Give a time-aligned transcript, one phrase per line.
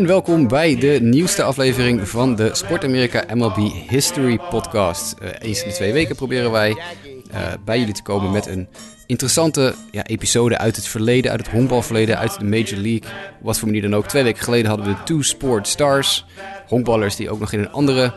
[0.00, 3.56] en welkom bij de nieuwste aflevering van de Sport Amerika MLB
[3.88, 5.14] History Podcast.
[5.22, 8.68] Uh, eens in de twee weken proberen wij uh, bij jullie te komen met een
[9.06, 13.10] interessante ja, episode uit het verleden, uit het honkbalverleden, uit de Major League.
[13.40, 14.06] Wat voor manier dan ook.
[14.06, 16.26] Twee weken geleden hadden we de Two Sport Stars,
[16.66, 18.12] honkballers die ook nog in een andere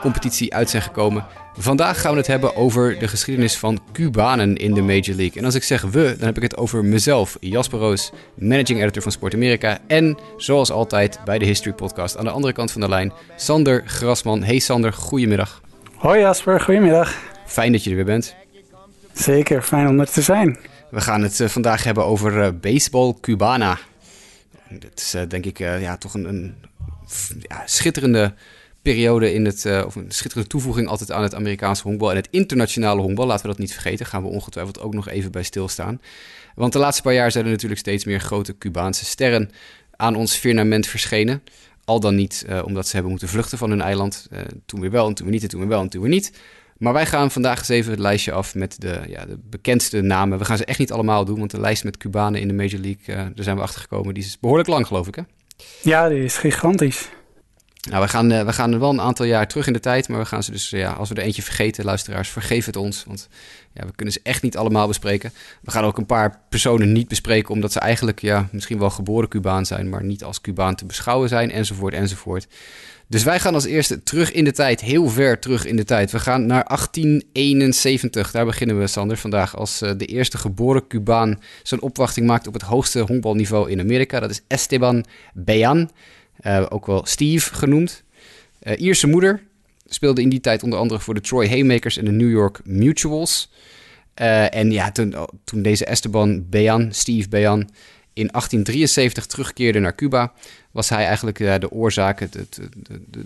[0.00, 1.26] competitie uit zijn gekomen.
[1.60, 5.32] Vandaag gaan we het hebben over de geschiedenis van Cubanen in de Major League.
[5.34, 9.02] En als ik zeg we, dan heb ik het over mezelf, Jasper Roos, managing editor
[9.02, 9.78] van Sport Amerika.
[9.86, 13.82] En zoals altijd bij de History Podcast aan de andere kant van de lijn, Sander
[13.86, 14.42] Grasman.
[14.42, 15.60] Hey Sander, goedemiddag.
[15.94, 17.16] Hoi Jasper, goedemiddag.
[17.46, 18.34] Fijn dat je er weer bent.
[19.12, 20.58] Zeker, fijn om er te zijn.
[20.90, 23.78] We gaan het uh, vandaag hebben over uh, baseball Cubana.
[24.70, 26.54] Dat is uh, denk ik ja, toch een, een
[27.38, 28.34] ja, schitterende
[28.92, 32.28] periode in het, uh, of een schitterende toevoeging altijd aan het Amerikaanse honkbal en het
[32.30, 33.26] internationale honkbal.
[33.26, 36.00] Laten we dat niet vergeten, gaan we ongetwijfeld ook nog even bij stilstaan.
[36.54, 39.50] Want de laatste paar jaar zijn er natuurlijk steeds meer grote Cubaanse sterren
[39.96, 41.42] aan ons firmament verschenen.
[41.84, 44.28] Al dan niet uh, omdat ze hebben moeten vluchten van hun eiland.
[44.32, 46.10] Uh, toen weer wel en toen weer niet en toen weer wel en toen weer
[46.10, 46.32] niet.
[46.78, 50.38] Maar wij gaan vandaag eens even het lijstje af met de, ja, de bekendste namen.
[50.38, 52.80] We gaan ze echt niet allemaal doen, want de lijst met Cubanen in de Major
[52.80, 54.14] League, daar zijn we achter gekomen.
[54.14, 55.22] Die is behoorlijk lang, geloof ik, hè?
[55.82, 57.08] Ja, die is gigantisch.
[57.88, 60.18] Nou, we gaan, uh, we gaan wel een aantal jaar terug in de tijd, maar
[60.18, 63.04] we gaan ze dus, ja, als we er eentje vergeten, luisteraars, vergeef het ons.
[63.06, 63.28] Want
[63.72, 65.32] ja, we kunnen ze echt niet allemaal bespreken.
[65.62, 69.28] We gaan ook een paar personen niet bespreken, omdat ze eigenlijk ja, misschien wel geboren
[69.28, 72.46] Cubaan zijn, maar niet als Cubaan te beschouwen zijn, enzovoort, enzovoort.
[73.10, 76.10] Dus wij gaan als eerste terug in de tijd, heel ver terug in de tijd.
[76.10, 78.30] We gaan naar 1871.
[78.30, 79.56] Daar beginnen we, Sander, vandaag.
[79.56, 84.20] Als uh, de eerste geboren Cubaan zijn opwachting maakt op het hoogste honkbalniveau in Amerika.
[84.20, 85.90] Dat is Esteban Beyan.
[86.46, 88.02] Uh, ook wel Steve genoemd.
[88.62, 89.42] Uh, Ierse moeder
[89.86, 93.50] speelde in die tijd onder andere voor de Troy Haymakers en de New York Mutuals.
[94.20, 95.14] Uh, en ja, toen,
[95.44, 97.60] toen deze Esteban Beyan, Steve Beyan,
[98.12, 100.32] in 1873 terugkeerde naar Cuba,
[100.70, 102.68] was hij eigenlijk de oorzaak, de, de,
[103.10, 103.24] de,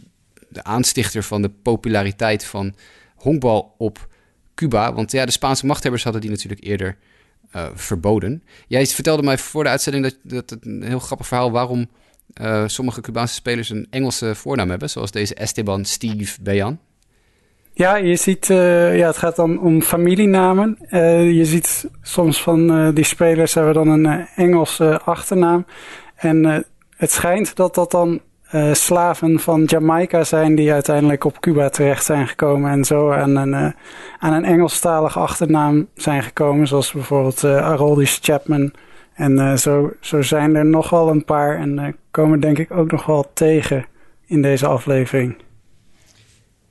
[0.49, 2.75] de, aanstichter van de populariteit van
[3.15, 4.09] honkbal op
[4.55, 4.95] Cuba.
[4.95, 6.97] Want ja, de Spaanse machthebbers hadden die natuurlijk eerder
[7.75, 8.43] verboden.
[8.67, 10.17] Jij vertelde mij voor de uitzending dat,
[10.49, 11.89] dat een heel grappig verhaal waarom
[12.41, 16.79] uh, sommige Cubaanse spelers een Engelse voornaam hebben, zoals deze Esteban Steve Beyan.
[17.75, 20.79] Ja, je ziet, uh, ja, het gaat dan om familienamen.
[20.91, 25.67] Uh, je ziet soms van die spelers hebben dan een Engelse achternaam.
[26.15, 26.67] En
[26.97, 28.21] het schijnt dat dat dan
[28.73, 33.75] slaven van Jamaica zijn die uiteindelijk op Cuba terecht zijn gekomen en zo aan een,
[34.19, 38.73] aan een Engelstalige achternaam zijn gekomen, zoals bijvoorbeeld Aroldis Chapman
[39.15, 42.91] en uh, zo, zo zijn er nogal een paar en uh, komen denk ik ook
[42.91, 43.87] nog wel tegen
[44.27, 45.37] in deze aflevering.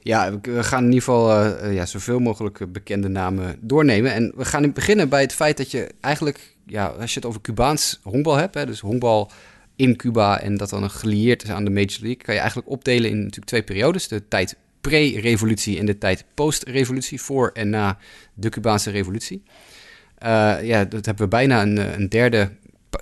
[0.04, 4.14] Ja, we gaan in ieder geval uh, ja, zoveel mogelijk bekende namen doornemen.
[4.14, 7.42] En we gaan beginnen bij het feit dat je eigenlijk, ja, als je het over
[7.42, 9.32] Cubaans honkbal hebt, hè, dus honkbal
[9.76, 13.10] in Cuba en dat dan gelieerd is aan de Major League, kan je eigenlijk opdelen
[13.10, 14.08] in natuurlijk twee periodes.
[14.08, 17.98] De tijd pre-revolutie en de tijd post-revolutie, voor en na
[18.34, 19.44] de Cubaanse revolutie.
[20.24, 22.52] Uh, ja, dat hebben we bijna een, een, derde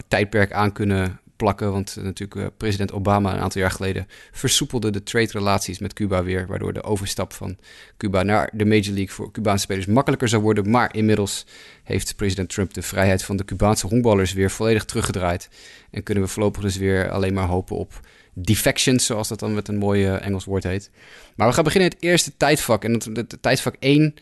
[0.07, 1.71] tijdperk aan kunnen plakken.
[1.71, 6.47] Want natuurlijk uh, president Obama een aantal jaar geleden versoepelde de trade-relaties met Cuba weer.
[6.47, 7.57] Waardoor de overstap van
[7.97, 10.69] Cuba naar de Major League voor Cubaanse spelers makkelijker zou worden.
[10.69, 11.45] Maar inmiddels
[11.83, 15.49] heeft president Trump de vrijheid van de Cubaanse honkballers weer volledig teruggedraaid.
[15.91, 17.99] En kunnen we voorlopig dus weer alleen maar hopen op
[18.33, 20.91] defections, zoals dat dan met een mooi Engels woord heet.
[21.35, 22.83] Maar we gaan beginnen in het eerste tijdvak.
[22.83, 24.15] En het tijdvak 1,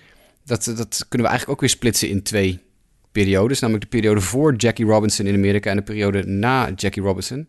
[0.46, 2.66] dat, dat kunnen we eigenlijk ook weer splitsen in twee
[3.24, 7.48] periodes, namelijk de periode voor Jackie Robinson in Amerika en de periode na Jackie Robinson.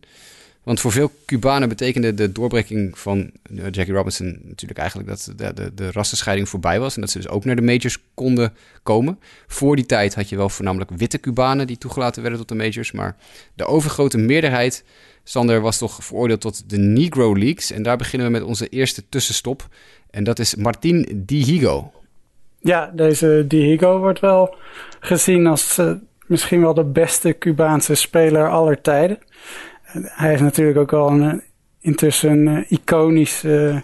[0.63, 5.55] Want voor veel Cubanen betekende de doorbreking van eh, Jackie Robinson natuurlijk eigenlijk dat de,
[5.55, 6.95] de, de rassenscheiding voorbij was.
[6.95, 8.53] En dat ze dus ook naar de majors konden
[8.83, 9.19] komen.
[9.47, 12.93] Voor die tijd had je wel voornamelijk witte Cubanen die toegelaten werden tot de majors.
[12.93, 13.17] Maar
[13.55, 14.85] de overgrote meerderheid,
[15.25, 17.71] Sander, was toch veroordeeld tot de Negro Leagues.
[17.71, 19.69] En daar beginnen we met onze eerste tussenstop.
[20.11, 21.93] En dat is Martin Dihigo.
[22.61, 24.57] Ja, deze Diego wordt wel
[25.01, 25.93] gezien als uh,
[26.27, 29.19] misschien wel de beste Cubaanse speler aller tijden.
[29.93, 31.33] hij heeft natuurlijk ook al eh,
[31.81, 33.83] intussen een uh, iconische,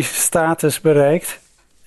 [0.00, 1.40] status bereikt.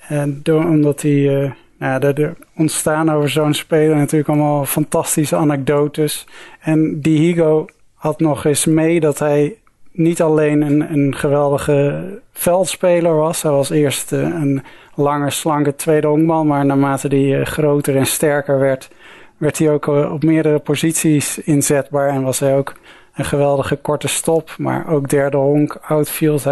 [0.07, 6.25] En door, omdat hij, nou, er ontstaan over zo'n speler natuurlijk allemaal fantastische anekdotes.
[6.59, 9.57] En Diego had nog eens mee dat hij
[9.93, 13.41] niet alleen een, een geweldige veldspeler was.
[13.41, 14.63] Hij was eerst een
[14.95, 16.47] lange, slanke tweede honkman.
[16.47, 18.89] Maar naarmate hij uh, groter en sterker werd,
[19.37, 22.09] werd hij ook uh, op meerdere posities inzetbaar.
[22.09, 22.73] En was hij ook
[23.13, 26.43] een geweldige korte stop, maar ook derde honk, outfield.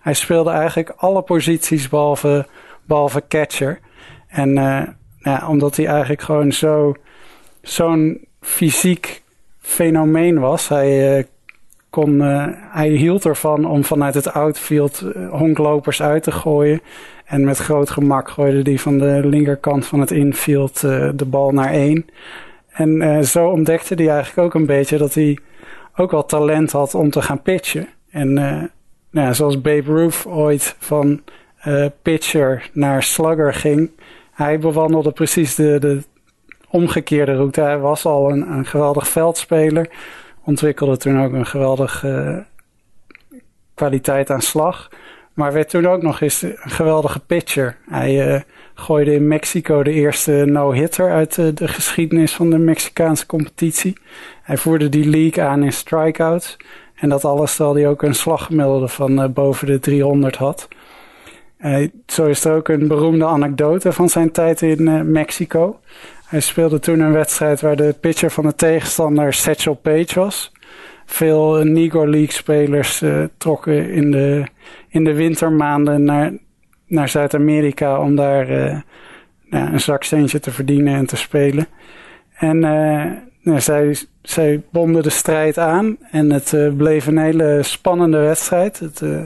[0.00, 2.46] Hij, speelde eigenlijk alle posities behalve,
[2.84, 3.78] behalve catcher.
[4.28, 4.50] En
[5.22, 6.94] uh, omdat hij eigenlijk gewoon zo,
[7.62, 9.22] zo'n fysiek
[9.60, 10.68] fenomeen was.
[10.68, 11.26] Hij,
[11.90, 12.20] kon,
[12.70, 16.80] hij hield ervan om vanuit het outfield honklopers uit te gooien.
[17.24, 21.70] En met groot gemak gooide hij van de linkerkant van het infield de bal naar
[21.70, 22.06] één.
[22.70, 25.38] En zo ontdekte hij eigenlijk ook een beetje dat hij
[25.96, 27.88] ook wel talent had om te gaan pitchen.
[28.10, 28.32] En
[29.10, 31.20] nou, zoals Babe Ruth ooit van
[32.02, 33.90] pitcher naar slugger ging.
[34.32, 36.02] Hij bewandelde precies de, de
[36.70, 37.60] omgekeerde route.
[37.60, 39.88] Hij was al een, een geweldig veldspeler.
[40.50, 42.44] Ontwikkelde toen ook een geweldige
[43.30, 43.38] uh,
[43.74, 44.88] kwaliteit aan slag.
[45.34, 47.76] Maar werd toen ook nog eens een geweldige pitcher.
[47.88, 48.40] Hij uh,
[48.74, 53.96] gooide in Mexico de eerste no-hitter uit de, de geschiedenis van de Mexicaanse competitie.
[54.42, 56.56] Hij voerde die league aan in strikeouts.
[56.94, 60.68] En dat alles terwijl hij ook een slaggemiddelde van boven de 300 had.
[62.06, 65.80] Zo is er ook een beroemde anekdote van zijn tijd in Mexico.
[66.30, 70.52] Hij speelde toen een wedstrijd waar de pitcher van de tegenstander Satchel Page was.
[71.06, 73.02] Veel Negro League spelers
[73.36, 74.44] trokken in de,
[74.88, 76.32] in de wintermaanden naar,
[76.86, 78.46] naar Zuid-Amerika om daar
[79.44, 81.66] nou, een zakcentje te verdienen en te spelen.
[82.34, 82.64] En
[83.42, 88.78] nou, zij, zij bonden de strijd aan en het uh, bleef een hele spannende wedstrijd.
[88.78, 89.20] Het, uh,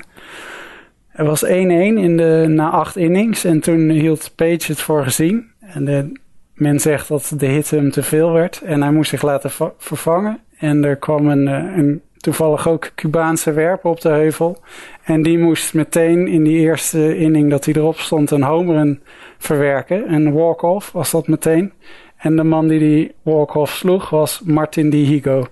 [1.12, 5.50] was 1-1 in de, na acht innings en toen hield Page het voor gezien.
[5.60, 6.12] En de,
[6.54, 10.40] men zegt dat de hit hem te veel werd en hij moest zich laten vervangen.
[10.58, 14.62] En er kwam een, eh, een toevallig ook Cubaanse werper op de heuvel.
[15.04, 18.98] En die moest meteen in die eerste inning dat hij erop stond een homer
[19.38, 20.12] verwerken.
[20.12, 21.72] Een walk-off was dat meteen.
[22.16, 25.46] En de man die die walk-off sloeg was Martin Di Higo.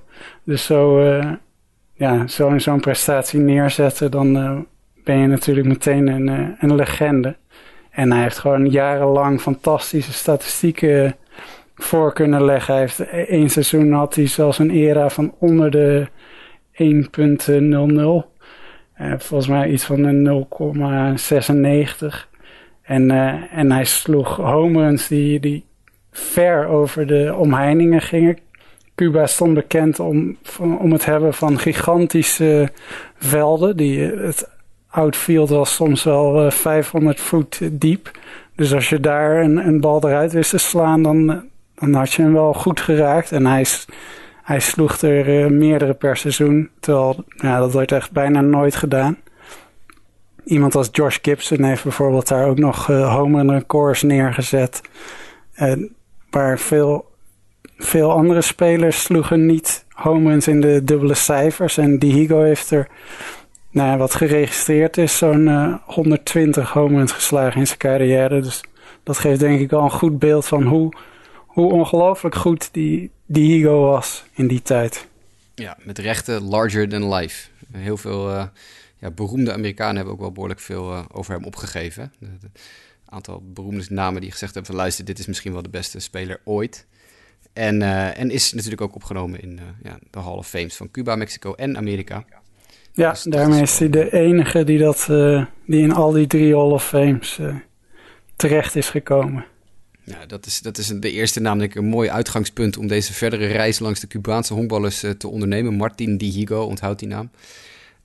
[0.45, 1.33] Dus zo, uh,
[1.95, 4.59] ja, zo zo'n prestatie neerzetten, dan uh,
[5.05, 7.37] ben je natuurlijk meteen een, een legende.
[7.93, 11.17] En hij heeft gewoon jarenlang fantastische statistieken
[11.75, 12.73] voor kunnen leggen.
[12.73, 16.07] Hij heeft één seizoen had hij zelfs een era van onder de
[16.73, 16.87] 1.00.
[19.19, 20.47] volgens mij iets van een
[22.05, 22.31] 0,96.
[22.83, 23.11] En,
[23.51, 25.65] en hij sloeg home die, die
[26.11, 28.39] ver over de omheiningen gingen.
[28.95, 32.69] Cuba stond bekend om, om het hebben van gigantische
[33.17, 33.77] velden.
[33.77, 34.51] Die, het
[34.93, 38.11] outfield was soms wel 500 eh, voet diep.
[38.57, 41.45] Dus als je daar een, een bal eruit wist te slaan, dan,
[41.75, 43.33] dan had je hem wel goed geraakt.
[43.33, 43.67] En hij,
[44.43, 46.71] hij sloeg er uh, meerdere per seizoen.
[46.81, 49.17] Terwijl dat wordt echt bijna nooit gedaan.
[50.45, 54.81] Iemand als Josh Gibson heeft bijvoorbeeld daar ook nog uh, home records neergezet.
[55.53, 55.95] En
[56.31, 57.11] maar veel,
[57.77, 61.79] veel andere spelers sloegen niet home runs in de dubbele cijfers.
[61.79, 62.89] En Dihigo heeft er,
[63.73, 68.41] nou, wat geregistreerd is, zo'n uh, eh, 120 home runs geslagen in zijn carrière.
[68.41, 68.61] Dus
[69.03, 70.93] dat geeft denk ik al een goed beeld van hoe,
[71.47, 75.07] hoe ongelooflijk goed die Dihigo was in die tijd.
[75.55, 77.49] Ja, met rechten larger than life.
[77.73, 78.45] Heel veel uh,
[78.99, 82.13] ja, beroemde Amerikanen hebben ook wel behoorlijk veel uh, over hem opgegeven
[83.13, 86.41] aantal beroemde namen die gezegd hebben van luister, dit is misschien wel de beste speler
[86.45, 86.87] ooit.
[87.53, 87.83] En,
[88.17, 91.77] en is natuurlijk ook opgenomen in ja, de Hall of Fames van Cuba, Mexico en
[91.77, 92.25] Amerika.
[92.93, 96.55] Ja, dus daarmee is hij de enige die, dat, uh, die in al die drie
[96.55, 97.41] Hall of Fames
[98.37, 99.45] terecht is gekomen.
[100.05, 103.79] Ja, dat is, dat is de eerste namelijk een mooi uitgangspunt om deze verdere reis
[103.79, 105.75] langs de Cubaanse honkballers te ondernemen.
[105.75, 107.31] Martin Dihigo, onthoud die naam.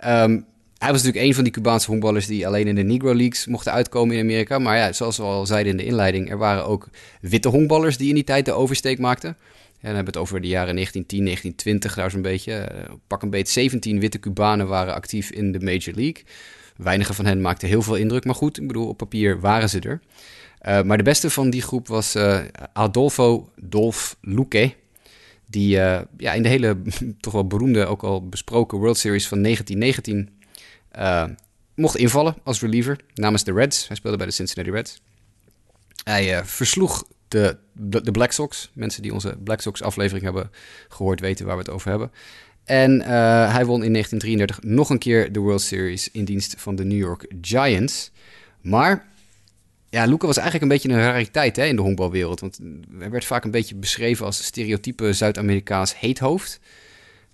[0.06, 0.46] Um,
[0.78, 3.72] hij was natuurlijk een van die Cubaanse honkballers die alleen in de Negro Leagues mochten
[3.72, 4.60] uitkomen in Amerika.
[4.60, 6.90] Maar ja, zoals we al zeiden in de inleiding, er waren ook
[7.22, 9.38] witte honkballers die in die tijd de oversteek maakten.
[9.78, 12.54] En dan hebben we het over de jaren 1910, 1920, daar zo'n beetje.
[12.54, 16.24] Eh, pak een beetje 17 witte Cubanen waren actief in de Major League.
[16.78, 19.80] Weinige van hen maakten heel veel indruk, maar goed, ik bedoel, op papier waren ze
[19.80, 20.02] er.
[20.68, 22.40] Uh, maar de beste van die groep was uh,
[22.74, 24.74] Adolfo Dolf Luque.
[25.50, 25.70] Die
[26.18, 26.78] ja, in de hele
[27.20, 30.30] toch wel beroemde, ook al besproken World Series van 1919
[30.98, 31.26] uh,
[31.76, 33.88] mocht invallen als reliever namens de Reds.
[33.88, 35.02] Hij speelde bij de Cincinnati Reds.
[36.04, 38.72] Hij versloeg de, de, Black Sox.
[38.74, 40.52] Mensen die onze Black Sox aflevering hebben
[40.88, 42.12] gehoord weten waar we het over hebben.
[42.64, 43.08] En uh,
[43.54, 46.98] hij won in 1933 nog een keer de World Series in dienst van de New
[46.98, 48.12] York Giants.
[48.62, 49.08] Maar
[49.90, 52.40] ja, Luca was eigenlijk een beetje een rariteit hè, in de honkbalwereld.
[52.40, 52.60] Want
[52.98, 56.60] hij werd vaak een beetje beschreven als stereotype Zuid-Amerikaans heethoofd.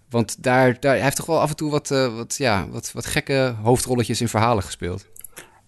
[0.09, 2.91] Want daar, daar, hij heeft toch wel af en toe wat, uh, wat, ja, wat,
[2.91, 5.05] wat gekke hoofdrolletjes in verhalen gespeeld.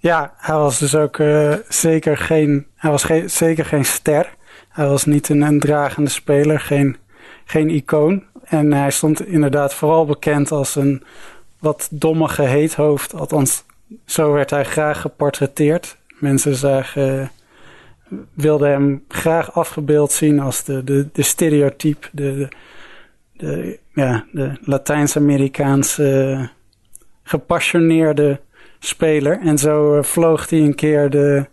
[0.05, 4.35] Ja, hij was dus ook uh, zeker geen, hij was zeker geen ster.
[4.69, 6.97] Hij was niet een, een dragende speler, geen,
[7.45, 8.23] geen icoon.
[8.43, 11.03] En hij stond inderdaad vooral bekend als een
[11.59, 13.13] wat dommige heethoofd.
[13.13, 13.63] Althans,
[14.05, 15.97] zo werd hij graag geportretteerd.
[16.19, 17.31] Mensen zagen,
[18.33, 22.49] wilden hem graag afgebeeld zien als de, de, de stereotype, de, de,
[23.33, 26.49] de ja, de Latijns-Amerikaanse
[27.23, 28.39] gepassioneerde
[28.85, 29.39] speler.
[29.39, 31.45] En zo vloog hij een keer de,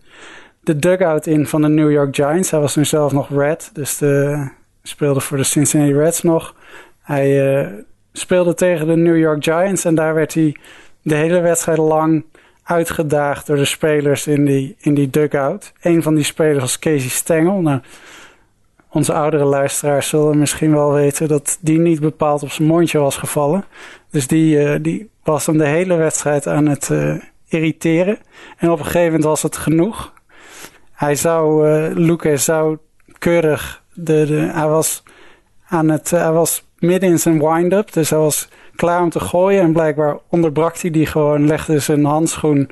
[0.59, 2.51] de dugout in van de New York Giants.
[2.51, 4.47] Hij was nu zelf nog Red, dus de,
[4.83, 6.55] speelde voor de Cincinnati Reds nog.
[7.01, 7.67] Hij uh,
[8.13, 10.55] speelde tegen de New York Giants en daar werd hij
[11.01, 12.25] de hele wedstrijd lang
[12.63, 15.73] uitgedaagd door de spelers in die, in die dugout.
[15.81, 17.61] Een van die spelers was Casey Stengel.
[17.61, 17.81] Nou,
[18.89, 23.17] onze oudere luisteraars zullen misschien wel weten dat die niet bepaald op zijn mondje was
[23.17, 23.63] gevallen.
[24.13, 27.15] Dus die, uh, die was hem de hele wedstrijd aan het uh,
[27.47, 28.17] irriteren.
[28.57, 30.13] En op een gegeven moment was het genoeg.
[30.91, 32.77] Hij zou, uh, Lucas zou
[33.17, 35.03] keurig, de, de, hij was
[35.67, 39.61] aan het, hij was midden in zijn wind-up, dus hij was klaar om te gooien.
[39.61, 42.69] En blijkbaar onderbrak hij die gewoon, legde zijn handschoen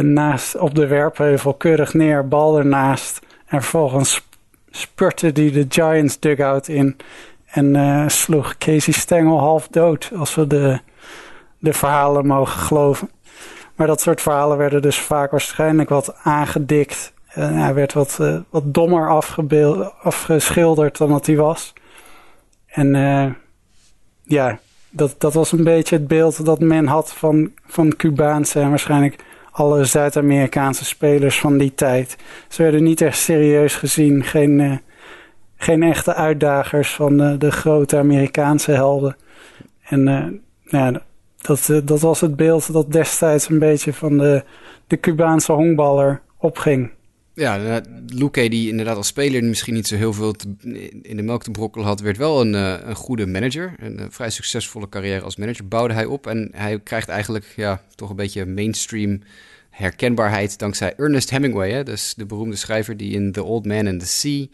[0.00, 3.20] naast, op de werpheuvel keurig neer, bal ernaast.
[3.46, 4.28] En vervolgens
[4.70, 6.96] spurte hij de Giants dugout in
[7.52, 10.80] en uh, sloeg Casey Stengel half dood, als we de,
[11.58, 13.10] de verhalen mogen geloven.
[13.74, 17.12] Maar dat soort verhalen werden dus vaak waarschijnlijk wat aangedikt.
[17.28, 19.08] En hij werd wat, uh, wat dommer
[20.02, 21.72] afgeschilderd dan dat hij was.
[22.66, 23.26] En uh,
[24.22, 24.58] ja,
[24.90, 29.24] dat, dat was een beetje het beeld dat men had van, van Cubaanse en waarschijnlijk
[29.50, 32.16] alle Zuid-Amerikaanse spelers van die tijd.
[32.48, 34.80] Ze werden niet echt serieus gezien, geen,
[35.62, 39.16] geen echte uitdagers van uh, de grote Amerikaanse helden.
[39.82, 40.26] En uh,
[40.64, 41.02] ja,
[41.40, 44.44] dat, dat was het beeld dat destijds een beetje van de,
[44.86, 46.90] de Cubaanse honkballer opging.
[47.34, 50.34] Ja, Luque, die inderdaad als speler misschien niet zo heel veel
[51.02, 52.52] in de melk te brokkelen had, werd wel een,
[52.88, 53.74] een goede manager.
[53.78, 56.26] Een, een, vrij succesvolle carrière als manager bouwde hij op.
[56.26, 59.20] En hij krijgt eigenlijk ja, toch een beetje mainstream
[59.70, 61.70] herkenbaarheid dankzij Ernest Hemingway.
[61.70, 61.82] Hè?
[61.82, 64.46] Dus de beroemde schrijver die in The Old Man and the Sea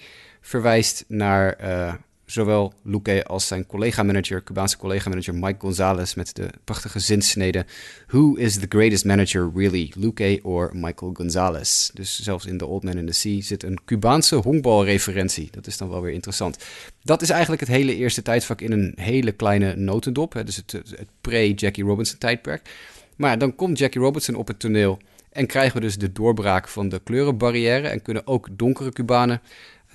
[0.49, 6.99] verwijst naar uh, zowel Luque als zijn collega-manager, Cubaanse collega-manager Mike Gonzalez met de prachtige
[6.99, 7.67] zinsnede
[8.07, 11.91] Who is the greatest manager really, Luque or Michael Gonzalez?
[11.95, 15.49] Dus zelfs in The Old Man and the Sea zit een Cubaanse honkbalreferentie.
[15.51, 16.65] Dat is dan wel weer interessant.
[17.03, 20.33] Dat is eigenlijk het hele eerste tijdvak in een hele kleine notendop.
[20.33, 20.45] Hè?
[20.45, 22.71] Dus het, het pre-Jackie Robinson tijdperk.
[23.17, 24.99] Maar dan komt Jackie Robinson op het toneel
[25.33, 29.41] en krijgen we dus de doorbraak van de kleurenbarrière en kunnen ook donkere Cubanen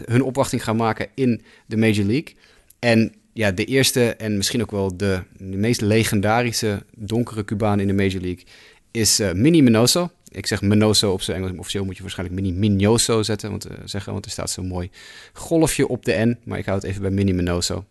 [0.06, 2.36] hun opwachting gaan maken in de Major League.
[2.80, 7.94] En ja, de eerste en misschien ook wel de, meest legendarische donkere Cubaan in de
[7.94, 8.44] Major League
[8.92, 10.12] is uh, Minnie Minoso.
[10.30, 11.58] Ik zeg Minoso op zijn Engels.
[11.58, 14.90] Officieel moet je waarschijnlijk Minnie Minoso zetten, want, uh, zeggen, want er staat zo'n mooi
[15.34, 16.40] golfje op de N.
[16.44, 17.86] Maar ik hou het even bij Minnie Minoso.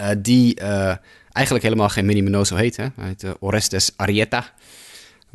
[0.00, 0.60] Uh, die
[1.32, 2.76] eigenlijk helemaal geen Minnie Minoso heet.
[2.76, 2.86] Hè?
[2.96, 4.54] Hij heet Orestes Arieta.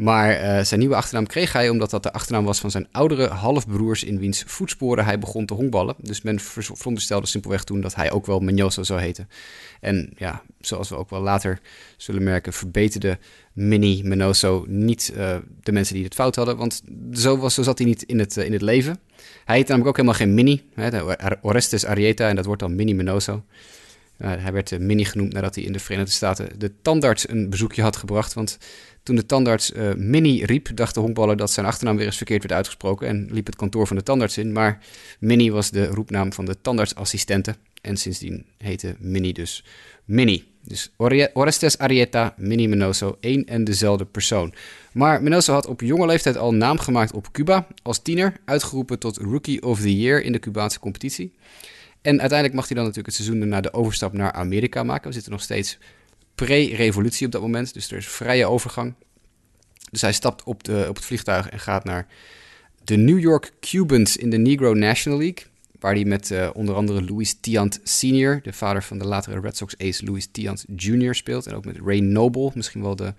[0.02, 3.28] Maar uh, zijn nieuwe achternaam kreeg hij omdat dat de achternaam was van zijn oudere
[3.28, 5.96] halfbroers in wiens voetsporen hij begon te honkballen.
[5.98, 9.30] Dus men veronderstelde simpelweg toen dat hij ook wel Menjoso zou heten.
[9.80, 11.60] En ja, zoals we ook wel later
[11.98, 13.18] zullen merken, verbeterde
[13.54, 16.58] Mini Menoso niet uh, de mensen die het fout hadden.
[16.58, 16.82] Want
[17.14, 19.00] zo, was, zo zat hij niet in het, uh, in het leven.
[19.46, 20.64] Hij heet namelijk ook helemaal geen Mini.
[20.74, 21.04] Hè,
[21.42, 23.44] Orestes Arieta en dat wordt dan Mini Menoso.
[24.22, 27.82] Uh, hij werd Mini genoemd nadat hij in de Verenigde Staten de tandarts een bezoekje
[27.82, 28.34] had gebracht.
[28.34, 28.58] Want
[29.04, 32.42] toen de tandarts uh, Mini riep, dacht de honkballer dat zijn achternaam weer eens verkeerd
[32.42, 34.52] werd uitgesproken en liep het kantoor van de tandarts in.
[34.52, 34.80] Maar
[35.20, 39.64] Mini was de roepnaam van de tandartsassistente en sindsdien heette Mini dus
[40.06, 40.44] Mini.
[40.64, 40.92] Dus
[41.34, 44.54] Orestes Arieta, Mini Menoso, één en dezelfde persoon.
[44.94, 47.68] Maar Menoso had op jonge leeftijd al naam gemaakt op Cuba.
[47.82, 51.34] Als tiener uitgeroepen tot Rookie of the Year in de Cubaanse competitie.
[52.02, 55.08] En uiteindelijk mag hij dan natuurlijk het seizoen na de overstap naar Amerika maken.
[55.08, 55.78] We zitten nog steeds
[56.36, 57.74] pre-revolutie op dat moment.
[57.74, 58.94] Dus er is vrije overgang.
[59.92, 62.08] Dus hij stapt op, de, op het vliegtuig en gaat naar
[62.84, 65.46] de New York Cubans in de Negro National League.
[65.80, 69.58] Waar hij met uh, onder andere Louis Tiant Sr., de vader van de latere Red
[69.58, 71.16] Sox ace Louis Tiant Jr.
[71.16, 71.48] speelt.
[71.48, 73.14] En ook met Ray Noble, misschien wel de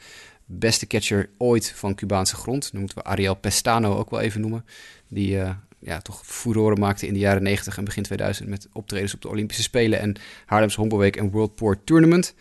[0.46, 2.72] beste catcher ooit van Cubaanse grond.
[2.72, 4.64] Dan moeten we Ariel Pestano ook wel even noemen.
[5.08, 5.50] Die uh,
[5.84, 9.28] ja, toch furoren maakte in de jaren 90 en begin 2000 met optredens op de
[9.28, 12.34] Olympische Spelen en Haarlems Honkbalweek en World Port Tournament.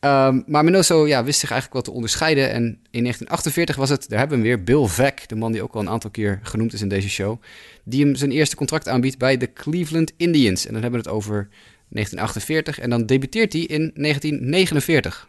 [0.00, 2.50] Um, maar Menoso ja, wist zich eigenlijk wel te onderscheiden.
[2.50, 5.74] En in 1948 was het, daar hebben we weer, Bill Veck, de man die ook
[5.74, 7.42] al een aantal keer genoemd is in deze show,
[7.84, 10.66] die hem zijn eerste contract aanbiedt bij de Cleveland Indians.
[10.66, 11.48] En dan hebben we het over
[11.88, 15.28] 1948 en dan debuteert hij in 1949.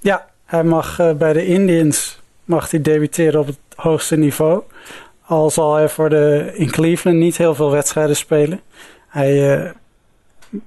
[0.00, 4.62] Ja, hij mag uh, bij de Indians mag hij debuteren op het hoogste niveau.
[5.28, 8.60] Al zal hij voor de, in Cleveland niet heel veel wedstrijden spelen.
[9.08, 9.70] Hij uh,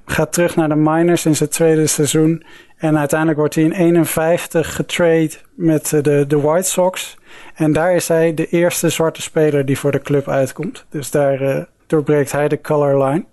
[0.06, 2.44] gaat terug naar de minors in zijn tweede seizoen.
[2.78, 7.18] En uiteindelijk wordt hij in 51 getrade met de, de White Sox.
[7.56, 10.86] En daar is hij de eerste zwarte speler die voor de club uitkomt.
[10.90, 13.26] Dus daar, uh, doorbreekt hij de color line.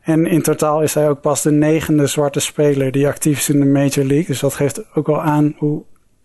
[0.00, 3.60] En in totaal is hij ook pas de negende zwarte speler die actief is in
[3.60, 4.26] de Major League.
[4.26, 5.82] Dus dat geeft ook wel aan hoe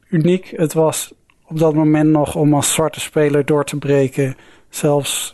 [0.10, 1.14] uniek het was
[1.52, 4.36] op dat moment nog om als zwarte speler door te breken.
[4.70, 5.34] Zelfs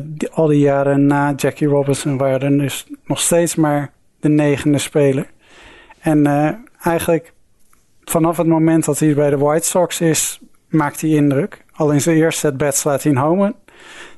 [0.00, 4.78] die, al die jaren na Jackie Robinson waren er dus nog steeds maar de negende
[4.78, 5.26] speler.
[6.00, 6.50] En uh,
[6.82, 7.32] eigenlijk
[8.04, 11.64] vanaf het moment dat hij bij de White Sox is, maakt hij indruk.
[11.72, 13.54] Al in zijn eerste set bats laat hij een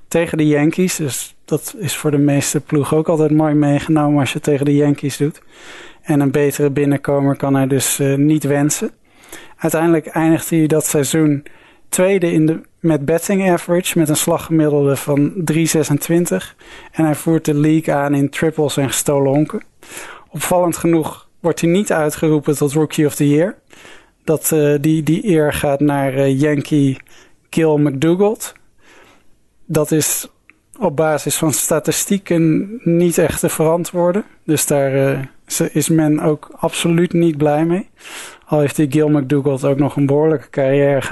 [0.09, 0.97] tegen de Yankees.
[0.97, 4.77] Dus dat is voor de meeste ploeg ook altijd mooi meegenomen als je tegen de
[4.77, 5.43] Yankees doet.
[6.03, 8.91] En een betere binnenkomer kan hij dus uh, niet wensen.
[9.61, 11.45] Uiteindelijk eindigt hij dat seizoen
[11.89, 15.57] tweede in de, met betting average met een slaggemiddelde van 3,26.
[16.93, 19.63] En hij voert de league aan in triples en gestolen honken.
[20.29, 23.57] Opvallend genoeg wordt hij niet uitgeroepen tot Rookie of the Year.
[24.25, 26.97] Dat, uh, die, die eer gaat naar uh, Yankee
[27.51, 28.53] Gil McDougald.
[29.67, 30.29] Dat is
[30.81, 34.25] op basis van statistieken niet echt te verantwoorden.
[34.45, 35.19] Dus daar uh,
[35.73, 37.89] is men ook absoluut niet blij mee.
[38.47, 41.03] Al heeft die Gil McDougald ook nog een behoorlijke carrière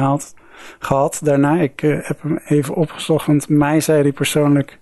[0.78, 1.60] gehad daarna.
[1.60, 4.78] Ik heb hem even opgezocht, want mij zei hij persoonlijk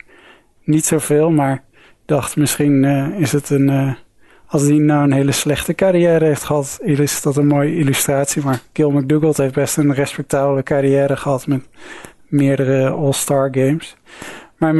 [0.65, 1.31] niet zoveel.
[1.31, 1.63] Maar
[2.05, 2.85] dacht misschien
[3.19, 3.97] is het een
[4.47, 8.45] als hij nou een hele slechte carrière heeft gehad, is dat een mooie illustratie.
[8.45, 11.69] Maar Gil McDougald heeft best een respectabele carrière gehad met
[12.29, 13.97] meerdere All-Star games.
[14.57, 14.75] Maar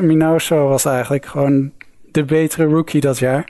[0.00, 1.72] Minoso was eigenlijk gewoon
[2.10, 3.48] de betere rookie dat jaar.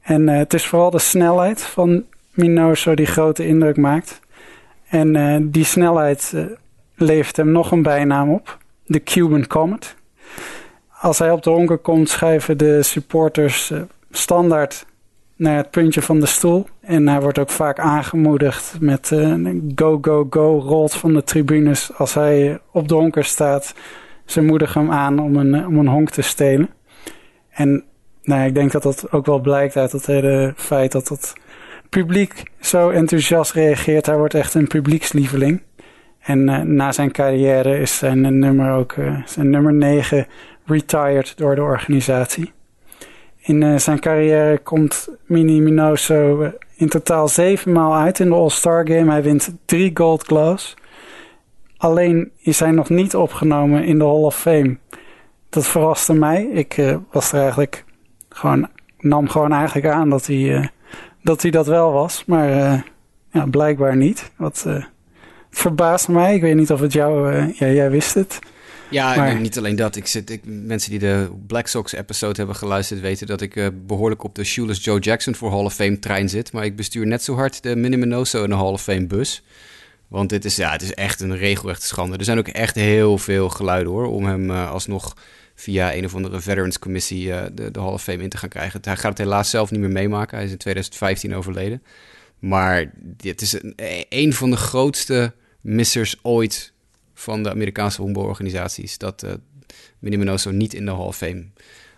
[0.00, 4.20] En uh, het is vooral de snelheid van Minoso die grote indruk maakt.
[4.88, 6.44] En uh, die snelheid uh,
[6.94, 8.58] levert hem nog een bijnaam op.
[8.86, 9.94] De Cuban Comet.
[11.00, 13.72] Als hij op de honker komt, schrijven de supporters
[14.10, 14.86] standaard
[15.36, 16.66] naar het puntje van de stoel.
[16.80, 19.12] En hij wordt ook vaak aangemoedigd met
[19.74, 21.90] go, go, go, rolt van de tribunes.
[21.96, 23.74] Als hij op de honker staat,
[24.24, 26.68] ze moedigen hem aan om een, om een honk te stelen.
[27.50, 27.84] En
[28.22, 31.32] nou, ik denk dat dat ook wel blijkt uit het hele feit dat het
[31.88, 34.06] publiek zo enthousiast reageert.
[34.06, 35.62] Hij wordt echt een publiekslieveling.
[36.20, 40.26] En uh, na zijn carrière is zijn nummer ook uh, zijn nummer 9
[40.66, 42.52] retired door de organisatie.
[43.40, 49.10] In zijn carrière komt Mini Minoso in totaal zeven maal uit in de All-Star Game.
[49.10, 50.76] Hij wint drie Gold Gloves.
[51.84, 54.76] Alleen is hij nog niet opgenomen in de Hall of Fame.
[55.48, 56.44] Dat verraste mij.
[56.44, 57.84] Ik uh, was er eigenlijk
[58.28, 58.68] gewoon,
[58.98, 60.70] nam gewoon eigenlijk aan dat hij,
[61.22, 62.24] dat, hij dat wel was.
[62.26, 62.48] Maar
[63.32, 64.30] ja, blijkbaar niet.
[64.36, 64.88] Wat, het
[65.50, 66.34] verbaasde mij.
[66.34, 68.38] Ik weet niet of het jou, ja, jij wist het.
[68.90, 69.40] Ja, maar...
[69.40, 69.96] niet alleen dat.
[69.96, 73.66] Ik zit, ik, mensen die de Black Sox episode hebben geluisterd weten dat ik uh,
[73.86, 76.52] behoorlijk op de Shoeless Joe Jackson voor Hall of Fame trein zit.
[76.52, 79.42] Maar ik bestuur net zo hard de Miniminoso in de Hall of Fame bus.
[80.08, 82.16] Want dit is, ja, het is echt een regelrechte schande.
[82.16, 85.16] Er zijn ook echt heel veel geluiden hoor, om hem uh, alsnog
[85.54, 88.48] via een of andere Veterans Commissie uh, de, de Hall of Fame in te gaan
[88.48, 88.80] krijgen.
[88.82, 90.36] Hij gaat het helaas zelf niet meer meemaken.
[90.36, 91.82] Hij is in 2015 overleden.
[92.38, 93.74] Maar dit is een,
[94.08, 96.72] een van de grootste missers ooit
[97.14, 99.32] van de Amerikaanse honkbalorganisaties dat uh,
[100.50, 101.44] niet in de Hall of Fame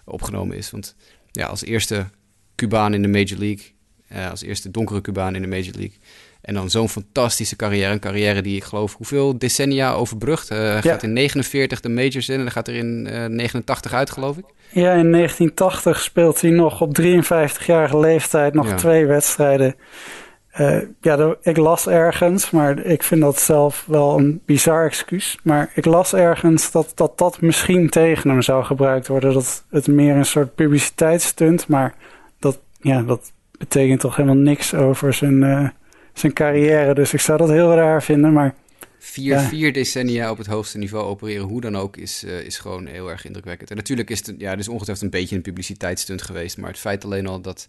[0.05, 0.71] opgenomen is.
[0.71, 0.95] Want
[1.31, 2.07] ja, als eerste
[2.55, 3.75] Cubaan in de Major League,
[4.31, 5.97] als eerste donkere Cubaan in de Major League.
[6.47, 7.93] En dan zo'n fantastische carrière.
[7.93, 10.51] Een carrière die ik geloof hoeveel decennia overbrugt.
[10.51, 10.81] Uh, ja.
[10.81, 14.37] gaat in 49 de majors in en dan gaat er in uh, 89 uit, geloof
[14.37, 14.45] ik.
[14.71, 18.75] Ja, in 1980 speelt hij nog op 53-jarige leeftijd nog ja.
[18.75, 19.75] twee wedstrijden
[20.61, 25.39] uh, ja, ik las ergens, maar ik vind dat zelf wel een bizar excuus.
[25.43, 29.33] Maar ik las ergens dat dat, dat misschien tegen hem zou gebruikt worden.
[29.33, 31.95] Dat het meer een soort publiciteitsstunt, maar
[32.39, 35.75] dat, ja, dat betekent toch helemaal niks over zijn,
[36.19, 36.95] zijn carrière.
[36.95, 38.55] Dus ik zou dat heel raar vinden, maar...
[38.99, 39.49] Vier, ja.
[39.49, 43.11] vier decennia op het hoogste niveau opereren, hoe dan ook, is, uh, is gewoon heel
[43.11, 43.71] erg indrukwekkend.
[43.71, 46.79] En natuurlijk is het, ja, het is ongetwijfeld een beetje een publiciteitsstunt geweest, maar het
[46.79, 47.69] feit alleen al dat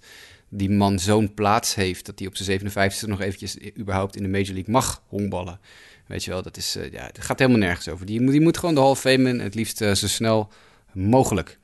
[0.49, 4.29] die man zo'n plaats heeft dat hij op zijn 57 nog eventjes überhaupt in de
[4.29, 5.60] Major League mag honkballen.
[6.05, 8.05] Weet je wel, dat, is, uh, ja, dat gaat helemaal nergens over.
[8.05, 10.49] Die moet, die moet gewoon de Hall of Fame in, het liefst uh, zo snel
[10.93, 11.57] mogelijk.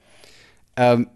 [0.73, 1.09] Um,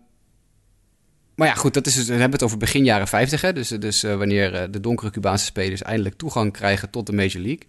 [1.38, 3.42] maar ja, goed, dat is we hebben het over begin jaren 50.
[3.42, 3.54] Hè?
[3.54, 7.68] Dus, dus uh, wanneer de donkere Cubaanse spelers eindelijk toegang krijgen tot de Major League.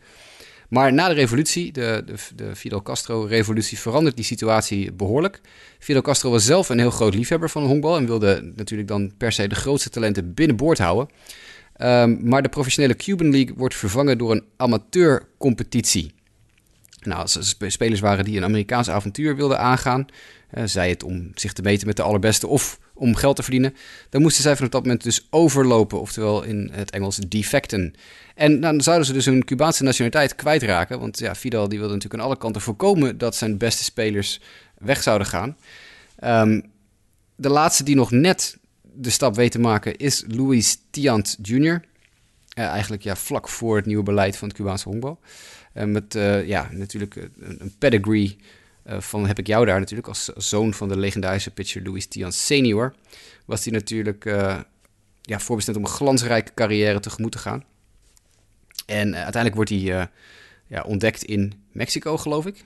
[0.68, 5.40] Maar na de revolutie, de, de, de Fidel Castro-revolutie, verandert die situatie behoorlijk.
[5.78, 9.32] Fidel Castro was zelf een heel groot liefhebber van honkbal en wilde natuurlijk dan per
[9.32, 11.08] se de grootste talenten binnenboord houden.
[11.80, 16.14] Um, maar de professionele Cuban League wordt vervangen door een amateurcompetitie.
[17.02, 20.06] Nou, als spelers waren die een Amerikaans avontuur wilden aangaan,
[20.64, 23.74] zij het om zich te meten met de allerbeste of om geld te verdienen,
[24.10, 27.94] dan moesten zij vanaf dat moment dus overlopen, oftewel in het Engels defecten.
[28.34, 32.22] En dan zouden ze dus hun Cubaanse nationaliteit kwijtraken, want ja, Fidel die wilde natuurlijk
[32.22, 34.40] aan alle kanten voorkomen dat zijn beste spelers
[34.78, 35.56] weg zouden gaan.
[36.16, 36.60] Ehm,
[37.36, 41.86] de laatste die nog net de stap weet te maken is Luis Tiant Jr.,
[42.58, 45.20] uh, eigenlijk ja, vlak voor het nieuwe beleid van het Cubaanse honkbal.
[45.74, 48.38] Uh, met ja, natuurlijk een, een pedigree
[48.88, 52.94] van heb ik jou daar natuurlijk als, zoon van de legendarische pitcher Luis Tiant senior.
[53.44, 54.24] Was hij natuurlijk
[55.22, 57.64] ja, voorbestemd om een glansrijke carrière tegemoet te gaan.
[58.86, 60.08] En uiteindelijk wordt hij
[60.66, 62.64] ja, ontdekt in Mexico, geloof ik.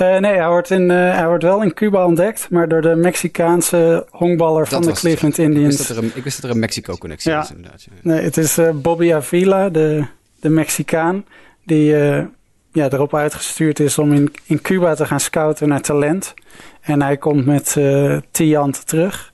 [0.00, 2.94] Uh, nee, hij wordt, in, uh, hij wordt wel in Cuba ontdekt, maar door de
[2.94, 5.72] Mexicaanse honkballer van de Cleveland Indians.
[5.72, 7.38] Ik wist, dat er een, ik wist dat er een Mexico-connectie ja.
[7.38, 7.82] was, inderdaad.
[7.82, 7.90] Ja.
[8.02, 10.06] Nee, het is uh, Bobby Avila, de,
[10.40, 11.24] de Mexicaan,
[11.64, 11.94] die
[12.76, 14.12] ja, erop uitgestuurd is om
[14.44, 16.34] in, Cuba te gaan scouten naar talent.
[16.80, 17.76] En hij komt met
[18.30, 19.32] Tiant terug.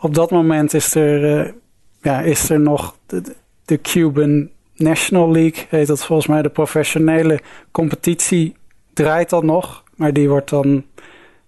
[0.00, 1.54] Op dat moment is er,
[2.02, 2.96] ja, is er nog
[3.64, 8.56] de, Cuban National League, heet dat volgens mij, de professionele competitie
[8.92, 9.84] draait dan nog.
[9.94, 10.84] Maar die wordt dan,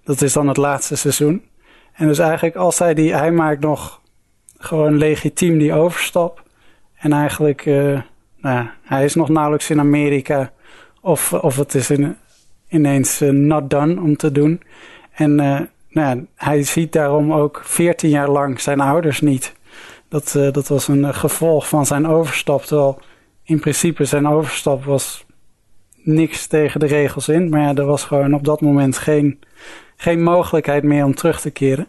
[0.04, 1.42] dat is dan het laatste seizoen.
[1.92, 4.00] En dus eigenlijk als hij die, hij maakt nog
[4.58, 6.42] gewoon legitiem die overstap.
[6.94, 8.00] En eigenlijk, uh,
[8.36, 10.52] nou, hij is nog nauwelijks in Amerika.
[11.00, 12.16] Of, of het is in,
[12.68, 14.62] ineens uh, not done om te doen.
[15.12, 19.56] En uh, nou, hij ziet daarom ook 14 jaar lang zijn ouders niet.
[20.08, 22.62] Dat, dat was een gevolg van zijn overstap.
[22.62, 23.00] Terwijl
[23.42, 25.26] in principe zijn overstap was
[26.02, 27.48] niks tegen de regels in.
[27.48, 29.38] Maar ja, er was gewoon op dat moment geen,
[29.96, 31.86] geen mogelijkheid meer om terug te keren.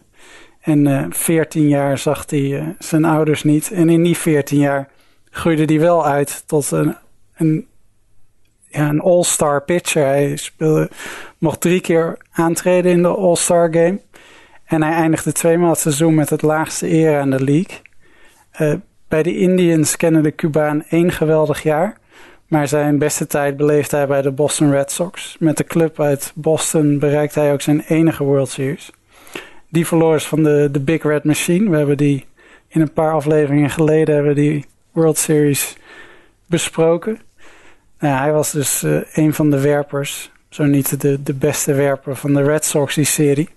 [0.60, 3.70] En uh, 14 jaar zag hij zijn ouders niet.
[3.70, 4.88] En in die 14 jaar
[5.30, 6.96] groeide hij wel uit tot een,
[7.36, 7.66] een,
[8.70, 10.04] een all-star pitcher.
[10.04, 10.90] Hij speelde,
[11.38, 14.00] mocht drie keer aantreden in de all-star game.
[14.64, 17.78] En hij eindigde tweemaal het seizoen met het laagste eer aan de league.
[18.60, 18.74] Uh,
[19.08, 21.98] bij de Indians kennen de Cubaan één geweldig jaar.
[22.46, 25.36] Maar zijn beste tijd beleefde hij bij de Boston Red Sox.
[25.38, 28.90] Met de club uit Boston bereikte hij ook zijn enige World Series.
[29.68, 31.70] Die verloor van de, de Big Red Machine.
[31.70, 32.26] We hebben die
[32.68, 35.76] in een paar afleveringen geleden hebben die World Series
[36.46, 37.18] besproken.
[38.00, 42.16] Nou, hij was dus uh, een van de werpers, zo niet de, de beste werper
[42.16, 43.48] van de Red Sox die serie.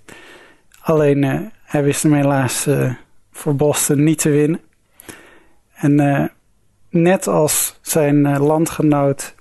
[0.79, 2.93] Alleen uh, hij wist hem helaas uh,
[3.31, 4.61] voor Boston niet te winnen.
[5.73, 6.31] En
[6.89, 9.35] net als zijn landgenoot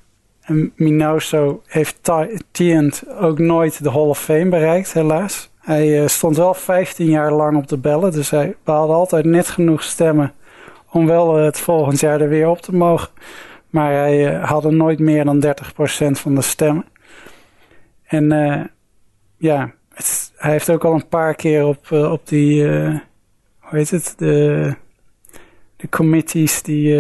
[0.75, 2.11] Minoso heeft
[2.51, 5.51] Tiant ook nooit de Hall of Fame bereikt, helaas.
[5.59, 9.83] Hij stond wel 15 jaar lang op de bellen, dus hij behaalde altijd net genoeg
[9.83, 10.33] stemmen
[10.91, 13.09] om wel het volgend jaar er weer op te mogen.
[13.73, 15.51] Maar hij haalde nooit meer dan 30%
[16.11, 16.85] van de stemmen.
[18.03, 18.29] En
[19.37, 24.15] ja, het, hij heeft ook al een paar keer op, op die, hoe heet het,
[24.17, 24.75] de,
[25.77, 26.97] de committees die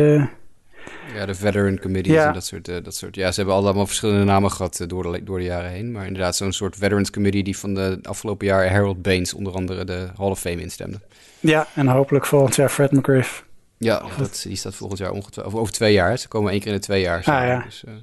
[1.14, 2.26] ja, de veteran committees ja.
[2.26, 3.14] en dat soort, dat soort.
[3.14, 5.92] Ja, ze hebben allemaal verschillende namen gehad door, de, door de jaren heen.
[5.92, 9.84] Maar inderdaad, zo'n soort veterans committee die van de afgelopen jaar Harold Baines onder andere
[9.84, 11.00] de Hall of Fame instemde.
[11.40, 13.44] Ja, en hopelijk volgend jaar Fred McGriff.
[13.82, 15.56] Ja, dat, die staat volgend jaar ongetwijfeld.
[15.56, 16.18] Over twee jaar.
[16.18, 17.18] Ze komen één keer in de twee jaar.
[17.18, 17.62] Ah, ja.
[17.64, 17.94] Dus, uh...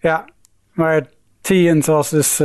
[0.00, 0.24] ja,
[0.72, 1.06] maar
[1.40, 2.38] Tiant was dus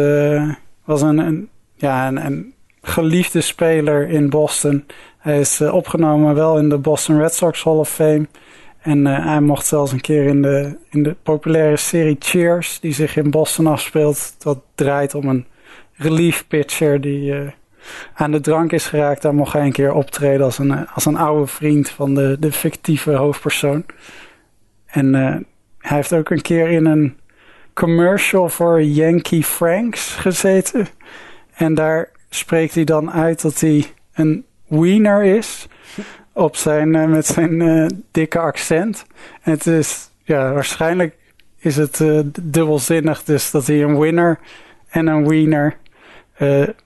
[0.86, 4.86] was een, een, ja, een, een geliefde speler in Boston.
[5.18, 8.28] Hij is opgenomen wel in de Boston Red Sox Hall of Fame.
[8.82, 12.94] En uh, hij mocht zelfs een keer in de, in de populaire serie Cheers, die
[12.94, 15.46] zich in Boston afspeelt, dat draait om een
[15.94, 17.52] relief pitcher die uh,
[18.14, 19.22] aan de drank is geraakt.
[19.22, 22.52] Daar mocht hij een keer optreden als een, als een oude vriend van de, de
[22.52, 23.86] fictieve hoofdpersoon.
[24.86, 25.36] En uh,
[25.78, 27.18] hij heeft ook een keer in een
[27.74, 30.88] commercial voor Yankee Franks gezeten.
[31.54, 35.68] En daar spreekt hij dan uit dat hij een wiener is
[36.34, 39.06] op zijn, uh, met zijn dikke accent.
[39.42, 41.16] En het is, ja, waarschijnlijk
[41.58, 42.04] is het
[42.42, 44.40] dubbelzinnig dus dat hij een winner
[44.90, 45.78] en een wiener,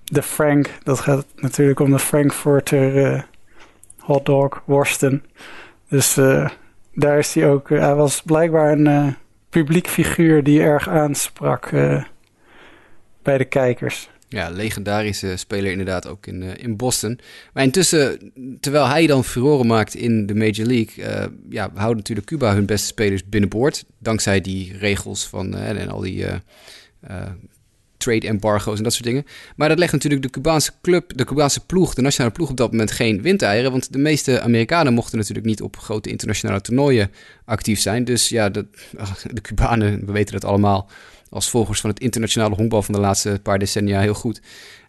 [0.03, 3.27] de Frank, dat gaat natuurlijk om de Frankfurter
[3.97, 5.23] hotdog, worsten.
[5.89, 6.13] Dus
[6.93, 9.15] daar is hij ook, hij was blijkbaar een
[9.49, 11.69] publiek figuur die erg aansprak
[13.21, 14.09] bij de kijkers.
[14.27, 17.19] Ja, legendarische speler inderdaad ook in, uh, in Boston.
[17.53, 21.05] Maar intussen, terwijl hij dan furoren maakt in de Major League...
[21.05, 23.85] Uh, ja, houden natuurlijk Cuba hun beste spelers binnenboord.
[23.99, 26.25] Dankzij die regels van, uh, en al die
[28.05, 29.25] trade embargo's en dat soort dingen.
[29.55, 32.71] Maar dat legt natuurlijk de Cubaanse club, de Cubaanse ploeg, de nationale ploeg op dat
[32.71, 33.71] moment geen windeieren.
[33.71, 37.11] Want de meeste Amerikanen mochten natuurlijk niet op grote internationale toernooien
[37.45, 38.03] actief zijn.
[38.03, 38.65] Dus ja, de,
[39.31, 40.89] de Cubanen, we weten dat allemaal
[41.29, 44.41] als volgers van het internationale honkbal van de laatste paar decennia heel goed.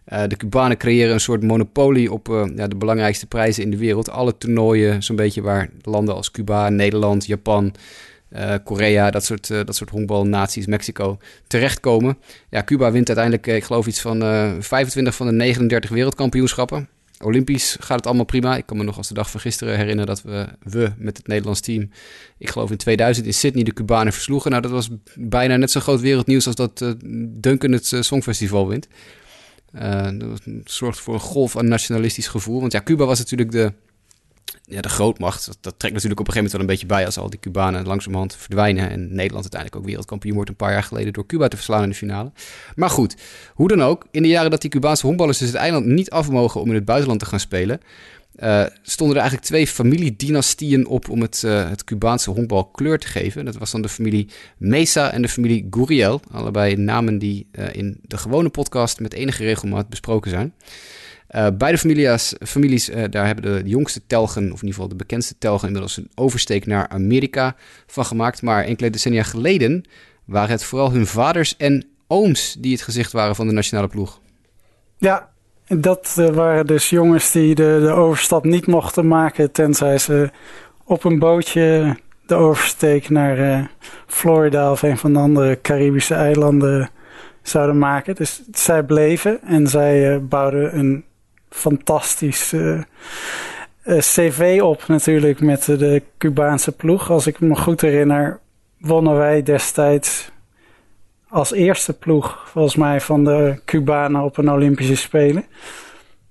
[0.05, 4.09] de Cubanen creëren een soort monopolie op ja, de belangrijkste prijzen in de wereld.
[4.09, 7.73] Alle toernooien, zo'n beetje waar landen als Cuba, Nederland, Japan,
[8.37, 12.17] uh, Korea, dat soort, uh, dat soort honkbalnaties, Mexico, terechtkomen.
[12.49, 14.19] Ja, Cuba wint uiteindelijk, ik geloof iets van
[14.59, 16.89] 25 van de 39 wereldkampioenschappen.
[17.23, 18.57] Olympisch gaat het allemaal prima.
[18.57, 21.27] Ik kan me nog als de dag van gisteren herinneren dat we, we met het
[21.27, 21.89] Nederlands team,
[22.37, 24.51] ik geloof in 2000 in Sydney, de Cubanen versloegen.
[24.51, 26.95] Nou, dat was bijna net zo groot wereldnieuws als dat
[27.29, 28.87] Duncan het Songfestival wint.
[30.17, 32.59] Dat zorgt voor een golf aan nationalistisch gevoel.
[32.59, 33.73] Want ja, Cuba was natuurlijk de,
[34.63, 37.17] ja, de grootmacht, dat, trekt natuurlijk op een gegeven moment wel een beetje bij als
[37.17, 38.89] al die Cubanen langzamerhand verdwijnen.
[38.89, 41.89] En Nederland uiteindelijk ook wereldkampioen wordt een paar jaar geleden door Cuba te verslaan in
[41.89, 42.31] de finale.
[42.75, 43.15] Maar goed,
[43.53, 46.29] hoe dan ook, in de jaren dat die Cubaanse honkballers dus het eiland niet af
[46.29, 47.79] mogen om in het buitenland te gaan spelen,
[48.39, 53.07] uh, stonden er eigenlijk twee familiedynastieën op om het, uh, het Cubaanse honkbal kleur te
[53.07, 53.45] geven.
[53.45, 56.21] Dat was dan de familie Mesa en de familie Guriel.
[56.31, 60.53] Allebei namen die uh, in de gewone podcast met enige regelmaat besproken zijn.
[61.31, 64.95] Uh, beide families, families uh, daar hebben de jongste telgen, of in ieder geval de
[64.95, 67.55] bekendste telgen, inmiddels een oversteek naar Amerika
[67.87, 68.41] van gemaakt.
[68.41, 69.83] Maar enkele decennia geleden
[70.25, 74.19] waren het vooral hun vaders en ooms die het gezicht waren van de nationale ploeg.
[74.97, 75.29] Ja,
[75.67, 80.29] dat uh, waren dus jongens die de, de overstap niet mochten maken, tenzij ze
[80.83, 83.69] op een bootje de oversteek naar
[84.07, 86.89] Florida of een van de andere Caribische eilanden
[87.41, 88.15] zouden maken.
[88.15, 91.05] Dus zij bleven en zij bouwden een
[91.49, 92.81] fantastisch uh,
[93.83, 97.11] cv op natuurlijk met de Cubaanse ploeg.
[97.11, 98.39] Als ik me goed herinner,
[98.79, 100.31] wonnen wij destijds
[101.29, 105.45] als eerste ploeg, volgens mij, van de Cubanen op een Olympische Spelen.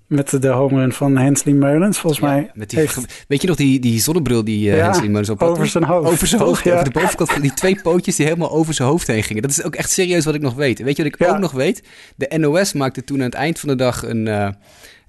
[0.07, 2.51] Met de homerun van Hensley Meulens, volgens ja, mij.
[2.53, 3.25] Met die, heeft...
[3.27, 5.49] Weet je nog die, die zonnebril die uh, ja, Hensley Meulens op had?
[5.49, 6.11] Over zijn hoofd.
[6.11, 6.73] Over zijn hoofd, ja.
[6.73, 9.41] Over de bovenkant van die twee pootjes die helemaal over zijn hoofd heen gingen.
[9.41, 10.79] Dat is ook echt serieus wat ik nog weet.
[10.79, 11.83] Weet je wat ik ook nog weet?
[12.15, 14.25] De NOS maakte toen aan het eind van de dag een...
[14.25, 14.49] Uh,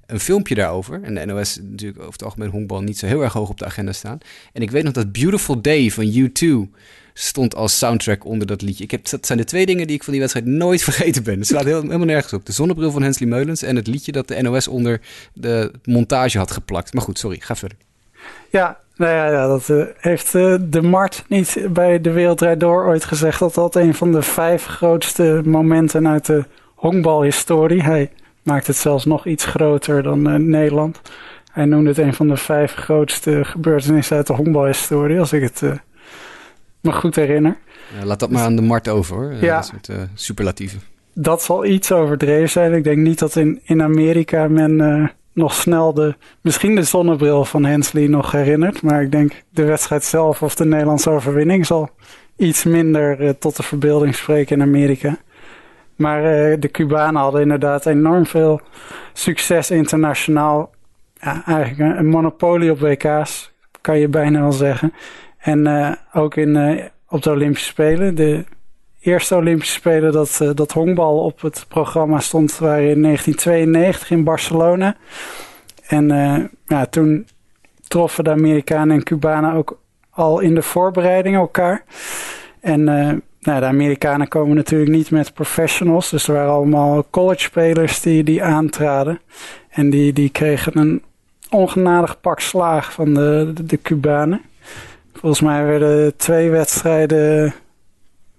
[0.09, 0.99] een filmpje daarover.
[1.03, 3.65] En de NOS natuurlijk over het algemeen honkbal niet zo heel erg hoog op de
[3.65, 4.17] agenda staan.
[4.53, 6.73] En ik weet nog dat Beautiful Day van U2
[7.13, 8.83] stond als soundtrack onder dat liedje.
[8.83, 11.37] Ik heb, dat zijn de twee dingen die ik van die wedstrijd nooit vergeten ben.
[11.37, 12.45] Het slaat heel, helemaal nergens op.
[12.45, 15.01] De zonnebril van Hensley Meulens en het liedje dat de NOS onder
[15.33, 16.93] de montage had geplakt.
[16.93, 17.77] Maar goed, sorry, ga verder.
[18.49, 23.05] Ja, nou ja, dat uh, heeft uh, de Mart niet bij de Wereldrijd Door ooit
[23.05, 23.39] gezegd...
[23.39, 26.45] dat dat een van de vijf grootste momenten uit de
[26.75, 27.83] honkbalhistorie...
[27.83, 28.11] Hij
[28.49, 31.01] maakt het zelfs nog iets groter dan uh, Nederland.
[31.51, 35.61] Hij noemde het een van de vijf grootste gebeurtenissen uit de honkbalhistorie, als ik het
[35.61, 35.71] uh,
[36.81, 37.57] me goed herinner.
[37.99, 40.81] Ja, laat dat maar aan de Mart over hoor, ja, dat soort uh, superlatieven.
[41.13, 42.73] Dat zal iets overdreven zijn.
[42.73, 47.65] Ik denk niet dat in, in Amerika men nog snel de, misschien de zonnebril van
[47.65, 48.81] Hensley nog herinnert.
[48.81, 51.89] Maar ik denk de wedstrijd zelf of de Nederlandse overwinning zal
[52.37, 55.17] iets minder tot de verbeelding spreken in Amerika.
[55.99, 58.61] Maar uh, de Cubanen hadden inderdaad enorm veel
[59.13, 60.71] succes internationaal.
[61.13, 64.93] Ja, eigenlijk een, monopolie op WK's, kan je bijna wel zeggen.
[65.37, 68.15] En uh, ook in, uh, op de Olympische Spelen.
[68.15, 68.45] De
[68.99, 74.95] eerste Olympische Spelen dat, dat honkbal op het programma stond waren in 1992 in Barcelona.
[75.87, 76.07] En
[76.67, 77.27] ja, toen
[77.87, 81.83] troffen de Amerikanen en Cubanen ook al in de voorbereiding elkaar.
[82.59, 82.87] En
[83.41, 86.09] nou, de Amerikanen komen natuurlijk niet met professionals.
[86.09, 89.19] Dus er waren allemaal college spelers die, die aantraden.
[89.69, 91.01] En die, die kregen een
[91.49, 94.41] ongenadig pak slaag van de, de, Cubanen.
[95.13, 97.53] Volgens mij werden twee wedstrijden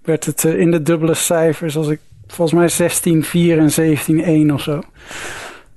[0.02, 1.76] werd het eh, in de dubbele cijfers.
[1.76, 4.80] Als ik, volgens mij 16-4 en 17-1 of zo.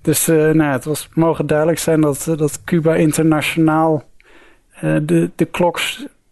[0.01, 4.03] Dus uh, nou, het was, mogen duidelijk zijn dat, eh, dat Cuba internationaal
[4.81, 5.79] de, de klok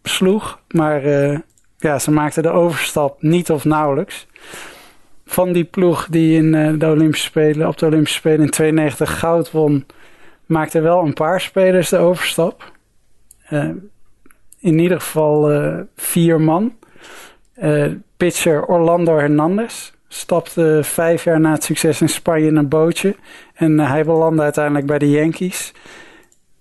[0.04, 0.60] sloeg.
[0.68, 1.02] Maar
[1.82, 4.28] ja, ze maakten de overstap niet of nauwelijks.
[5.26, 9.20] Van die ploeg die in uh, de Olympische Spelen, op de Olympische Spelen in 92
[9.20, 9.86] goud won,
[10.46, 12.72] maakten wel een paar spelers de overstap.
[13.50, 13.70] Uh,
[14.60, 16.74] in ieder geval uh, vier man.
[18.18, 23.16] pitcher Orlando Hernandez stapte vijf jaar na het succes in Spanje in een bootje.
[23.54, 25.74] En hij belandde uiteindelijk bij de Yankees.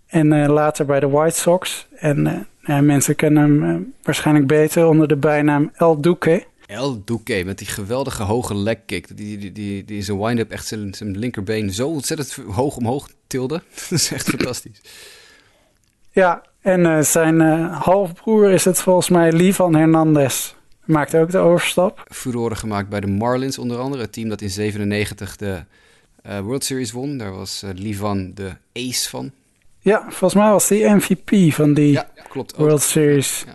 [0.07, 1.89] En later bij de White Sox.
[1.97, 6.45] En ja, mensen kennen hem uh, waarschijnlijk beter onder de bijnaam El Duque.
[6.67, 9.17] El Duque met die geweldige hoge leg kick.
[9.17, 13.63] Die, die, die, die zijn wind-up echt zijn, zijn linkerbeen zo ontzettend hoog omhoog tilde.
[13.75, 14.81] dat is echt fantastisch.
[16.11, 20.55] Ja, en uh, zijn uh, halfbroer is het volgens mij Livan Hernandez.
[20.85, 22.05] Maakt ook de overstap.
[22.09, 24.03] Furoren gemaakt bij de Marlins onder andere.
[24.03, 25.65] Het team dat in 97 de
[26.23, 27.19] World Series won.
[27.19, 29.31] Daar was Livan de ace van.
[29.81, 33.45] Ja, volgens mij was die MVP van die ja, klopt, World Series.
[33.47, 33.55] Ja,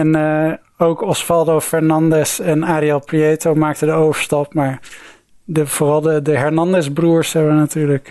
[0.00, 4.54] En ook Osvaldo Fernandez en Ariel Prieto maakten de overstap.
[4.54, 4.80] Maar
[5.44, 8.10] de, vooral de, de Hernandez-broers hebben natuurlijk...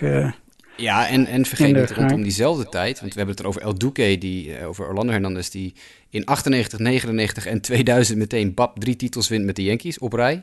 [0.76, 3.78] ja, en, en vergeet niet rondom diezelfde tijd, want we hebben het er over El
[3.78, 5.74] Duque, die, over Orlando Hernandez, die
[6.10, 10.42] in 98, 99 en 2000 meteen BAP drie titels wint met de Yankees op rij.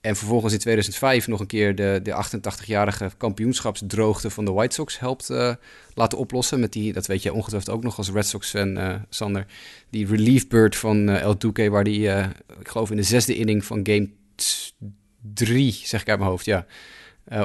[0.00, 4.98] En vervolgens in 2005 nog een keer de, de 88-jarige kampioenschapsdroogte van de White Sox
[4.98, 5.54] helpt uh,
[5.94, 6.60] laten oplossen.
[6.60, 9.46] Met die, dat weet je ongetwijfeld ook nog als Red Sox-fan, uh, Sander.
[9.90, 12.08] Die relief bird van uh, El Duque, waar die,
[12.60, 14.08] ik geloof in de zesde inning van game
[15.34, 16.66] 3, zeg ik uit mijn hoofd, ja.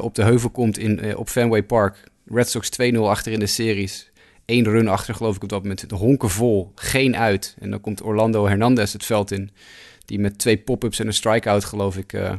[0.02, 2.04] op de heuvel komt in, op Fenway Park.
[2.26, 4.12] Red Sox 2-0 achter in de series.
[4.46, 5.90] Eén run achter, geloof ik, op dat moment.
[5.90, 7.56] De honken vol, geen uit.
[7.60, 9.52] En dan komt Orlando Hernandez het veld in
[10.06, 12.32] die met twee pop-ups en een strikeout, geloof ik, uh,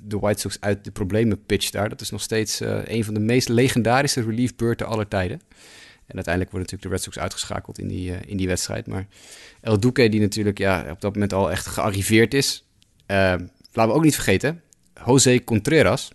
[0.00, 1.88] de White Sox uit de problemen pitcht daar.
[1.88, 5.40] Dat is nog steeds uh, een van de meest legendarische relief beurten aller tijden.
[6.06, 8.86] En uiteindelijk wordt natuurlijk de Red Sox uitgeschakeld in die, in die wedstrijd.
[8.86, 9.06] Maar
[9.60, 12.64] El Duque, die natuurlijk ja, op dat moment al echt gearriveerd is.
[13.06, 14.62] laten we ook niet vergeten,
[15.06, 16.12] José Contreras,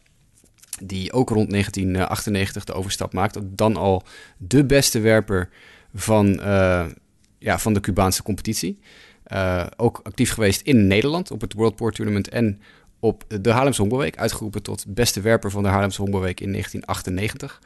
[0.84, 3.40] die ook rond 1998 de overstap maakt.
[3.44, 4.04] Dan al
[4.38, 5.50] de beste werper
[5.94, 6.40] van,
[7.40, 8.80] ja, van de Cubaanse competitie.
[9.28, 12.62] Uh, ook actief geweest in Nederland op het World Tour Tournament en
[13.00, 14.18] op de Haarlemse Honkbalweek.
[14.18, 17.62] Uitgeroepen tot beste werper van de Haarlemse Honkbalweek in 1998.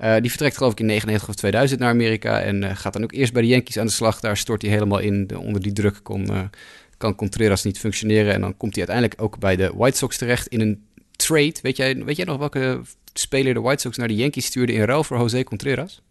[0.00, 3.02] Uh, die vertrekt geloof ik in 99 of 2000 naar Amerika en uh, gaat dan
[3.02, 4.20] ook eerst bij de Yankees aan de slag.
[4.20, 5.26] Daar stort hij helemaal in.
[5.26, 6.50] De, onder die druk kon,
[6.96, 8.32] kan Contreras niet functioneren.
[8.32, 10.84] En dan komt hij uiteindelijk ook bij de White Sox terecht in een
[11.16, 11.54] trade.
[11.62, 12.80] Weet jij, weet jij nog welke
[13.12, 16.02] speler de White Sox naar de Yankees stuurde in ruil voor José Contreras?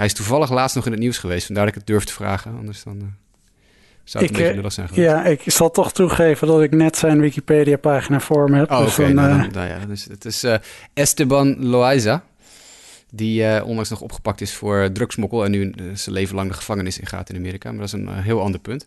[0.00, 2.12] Hij is toevallig laatst nog in het nieuws geweest, vandaar dat ik het durf te
[2.12, 2.56] vragen.
[2.58, 3.02] Anders dan uh,
[4.04, 5.08] zou het ik, een beetje lullig zijn geweest.
[5.08, 8.70] Ja, ik zal toch toegeven dat ik net zijn Wikipedia-pagina voor me heb.
[8.70, 9.12] Oh, dus oké.
[9.12, 10.54] Nou, uh, nou, ja, dus het is uh,
[10.94, 12.24] Esteban Loaiza,
[13.10, 17.30] die onlangs nog opgepakt is voor drugsmokkel en nu zijn leven lang de gevangenis ingaat
[17.30, 17.70] in Amerika.
[17.70, 18.86] Maar dat is een heel ander punt.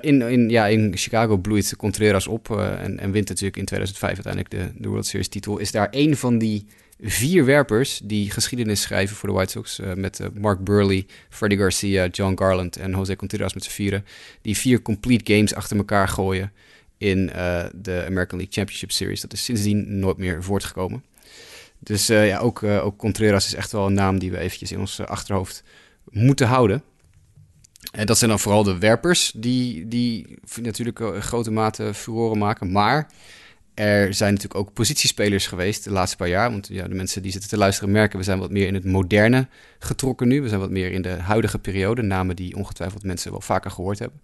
[0.00, 4.50] in, in, ja, in Chicago bloeit Contreras op en, en wint natuurlijk in 2005 uiteindelijk
[4.50, 5.58] de, de World Series titel.
[5.58, 6.66] Is daar één van die
[7.02, 9.78] vier werpers die geschiedenis schrijven voor de White Sox.
[9.78, 14.04] Uh, met uh, Mark Burley, Freddie Garcia, John Garland en Jose Contreras met z'n vieren.
[14.42, 16.52] Die vier complete games achter elkaar gooien
[16.98, 19.20] in uh, de American League Championship Series.
[19.20, 21.04] Dat is sindsdien nooit meer voortgekomen.
[21.78, 25.00] Dus ja, ook, ook Contreras is echt wel een naam die we eventjes in ons
[25.00, 25.62] achterhoofd
[26.10, 26.82] moeten houden.
[27.92, 32.72] En dat zijn dan vooral de werpers die, die natuurlijk in grote mate furoren maken.
[32.72, 33.10] Maar
[33.80, 36.50] er zijn natuurlijk ook positiespelers geweest de laatste paar jaar.
[36.50, 38.84] Want ja, de mensen die zitten te luisteren merken, we zijn wat meer in het
[38.84, 40.42] moderne getrokken nu.
[40.42, 42.02] We zijn wat meer in de huidige periode.
[42.02, 44.20] Namen die ongetwijfeld mensen wel vaker gehoord hebben.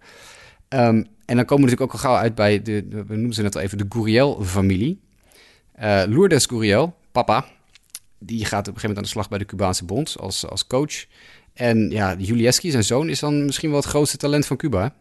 [0.69, 3.41] Um, en dan komen we natuurlijk ook al gauw uit bij, de, we noemen ze
[3.41, 4.99] net al even, de Guriel-familie.
[5.79, 7.45] Uh, Lourdes Guriel, papa,
[8.19, 10.67] die gaat op een gegeven moment aan de slag bij de Cubaanse Bond als, als
[10.67, 11.05] coach.
[11.53, 14.93] En ja, Julieski, zijn zoon, is dan misschien wel het grootste talent van Cuba.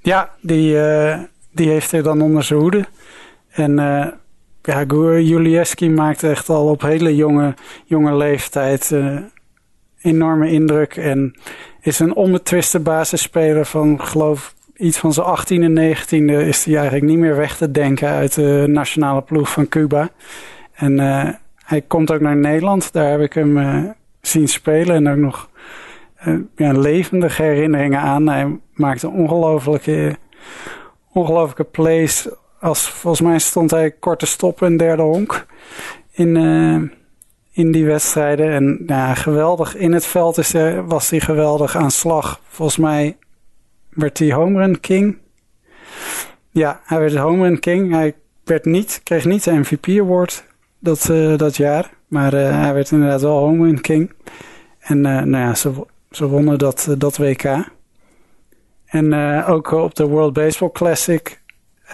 [0.00, 2.86] Ja, die, uh, die heeft hij dan onder zijn hoede.
[3.52, 4.06] En uh,
[4.62, 4.84] ja,
[5.20, 9.18] Julieski maakte echt al op hele jonge, jonge leeftijd uh,
[10.02, 10.96] enorme indruk.
[10.96, 11.34] En
[11.80, 17.04] is een onbetwiste basisspeler van, geloof iets van zijn 18e en 19e is hij eigenlijk
[17.04, 20.08] niet meer weg te denken uit de nationale ploeg van Cuba.
[20.72, 21.28] En uh,
[21.64, 22.92] hij komt ook naar Nederland.
[22.92, 25.50] Daar heb ik hem zien spelen en ook nog
[26.56, 28.28] ja, levendige herinneringen aan.
[28.28, 30.16] Hij maakte ongelofelijke,
[31.12, 32.28] ongelofelijke plays
[32.62, 35.46] als, volgens mij stond hij korte stop en derde honk
[36.10, 36.82] in, uh,
[37.52, 38.52] in die wedstrijden.
[38.52, 39.76] En ja, geweldig.
[39.76, 42.40] In het veld is er, was hij geweldig aan slag.
[42.48, 43.16] Volgens mij
[43.88, 45.18] werd hij home run king.
[46.50, 47.92] Ja, hij werd home run king.
[47.92, 50.44] Hij werd niet, kreeg niet de MVP award
[50.78, 51.90] dat, uh, dat jaar.
[52.08, 54.12] Maar uh, hij werd inderdaad wel home run king.
[54.78, 57.44] En nou ja, ze, ze wonnen dat, dat WK.
[58.84, 61.40] En ook op de World Baseball Classic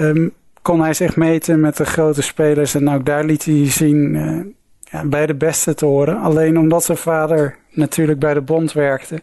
[0.00, 0.34] um,
[0.68, 2.74] kon hij zich meten met de grote spelers.
[2.74, 4.40] En ook daar liet hij zien uh,
[4.80, 6.20] ja, bij de beste te horen.
[6.20, 9.22] Alleen omdat zijn vader natuurlijk bij de bond werkte,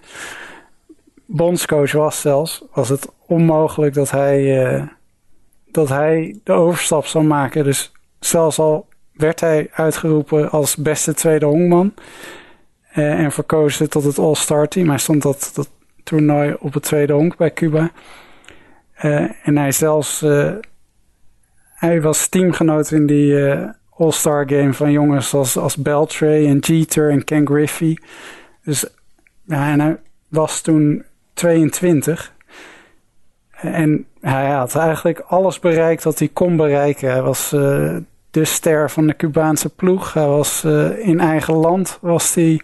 [1.26, 4.84] bondscoach was zelfs, was het onmogelijk dat hij, uh,
[5.72, 7.64] dat hij de overstap zou maken.
[7.64, 11.94] Dus zelfs al werd hij uitgeroepen als beste tweede honkman
[12.96, 14.90] uh, en verkozen tot het All-Star team.
[14.90, 15.70] Hij stond dat, dat
[16.04, 17.92] toernooi op het tweede honk bij Cuba.
[19.44, 20.24] en hij zelfs
[21.86, 27.12] hij was teamgenoot in die uh, All-Star game van jongens als, als Beltray en Jeter
[27.12, 27.98] en Ken Griffey.
[28.64, 28.86] Dus
[29.44, 32.34] ja, en hij was toen 22.
[33.52, 37.12] En hij had eigenlijk alles bereikt wat hij kon bereiken.
[37.12, 37.98] Hij was uh,
[38.32, 40.14] de ster van de Cubaanse ploeg.
[40.14, 42.62] Hij was uh, in eigen land was hij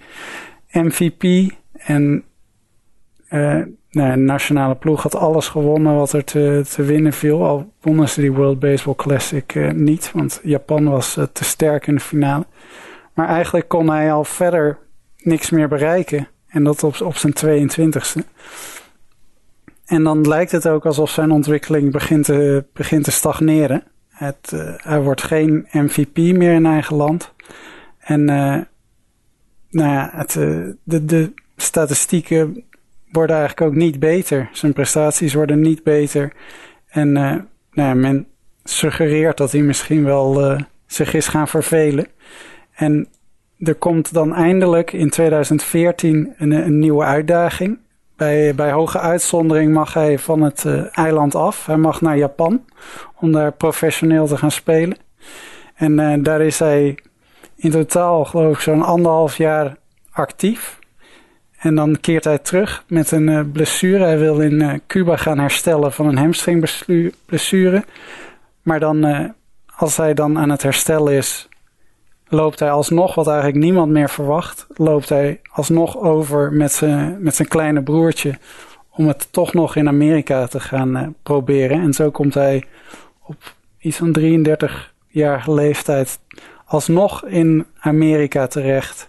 [0.72, 1.54] MVP.
[1.74, 2.24] En
[3.32, 7.46] nou, de nationale ploeg had alles gewonnen wat er te, winnen viel.
[7.46, 12.02] Al wonnen ze die World Baseball Classic niet, want Japan was te sterk in de
[12.02, 12.46] finale.
[13.14, 14.78] Maar eigenlijk kon hij al verder
[15.18, 16.28] niks meer bereiken.
[16.48, 18.28] En dat op, op zijn 22e.
[19.86, 23.84] En dan lijkt het ook alsof zijn ontwikkeling begint te, begint te stagneren.
[24.10, 27.34] Het, hij wordt geen MVP meer in eigen land.
[28.00, 28.26] En
[29.70, 30.34] nou ja, het,
[30.84, 32.64] de, de statistieken
[33.12, 34.50] worden eigenlijk ook niet beter.
[34.52, 36.34] Zijn prestaties worden niet beter.
[36.88, 38.28] En nou ja, men
[38.64, 42.08] suggereert dat hij misschien wel zich is gaan vervelen.
[42.72, 43.08] En
[43.60, 47.80] er komt dan eindelijk in 2014 een, een nieuwe uitdaging.
[48.16, 51.66] Bij, bij hoge uitzondering mag hij van het uh, eiland af.
[51.66, 52.66] Hij mag naar Japan
[53.16, 54.98] om daar professioneel te gaan spelen.
[55.76, 56.98] En daar is hij
[57.56, 59.78] in totaal, geloof ik, zo'n anderhalf jaar
[60.12, 60.80] actief.
[61.62, 64.04] En dan keert hij terug met een uh, blessure.
[64.04, 67.84] Hij wil in Cuba gaan herstellen van een hamstringblessure.
[68.62, 69.34] Maar dan,
[69.76, 71.50] als hij dan aan het herstellen is,
[72.28, 77.36] loopt hij alsnog, wat eigenlijk niemand meer verwacht, loopt hij alsnog over met zijn, met
[77.36, 78.38] zijn kleine broertje
[78.90, 81.82] om het toch nog in Amerika te gaan proberen.
[81.82, 82.64] En zo komt hij
[83.24, 86.20] op iets van 33-jarige leeftijd
[86.66, 89.08] alsnog in Amerika terecht,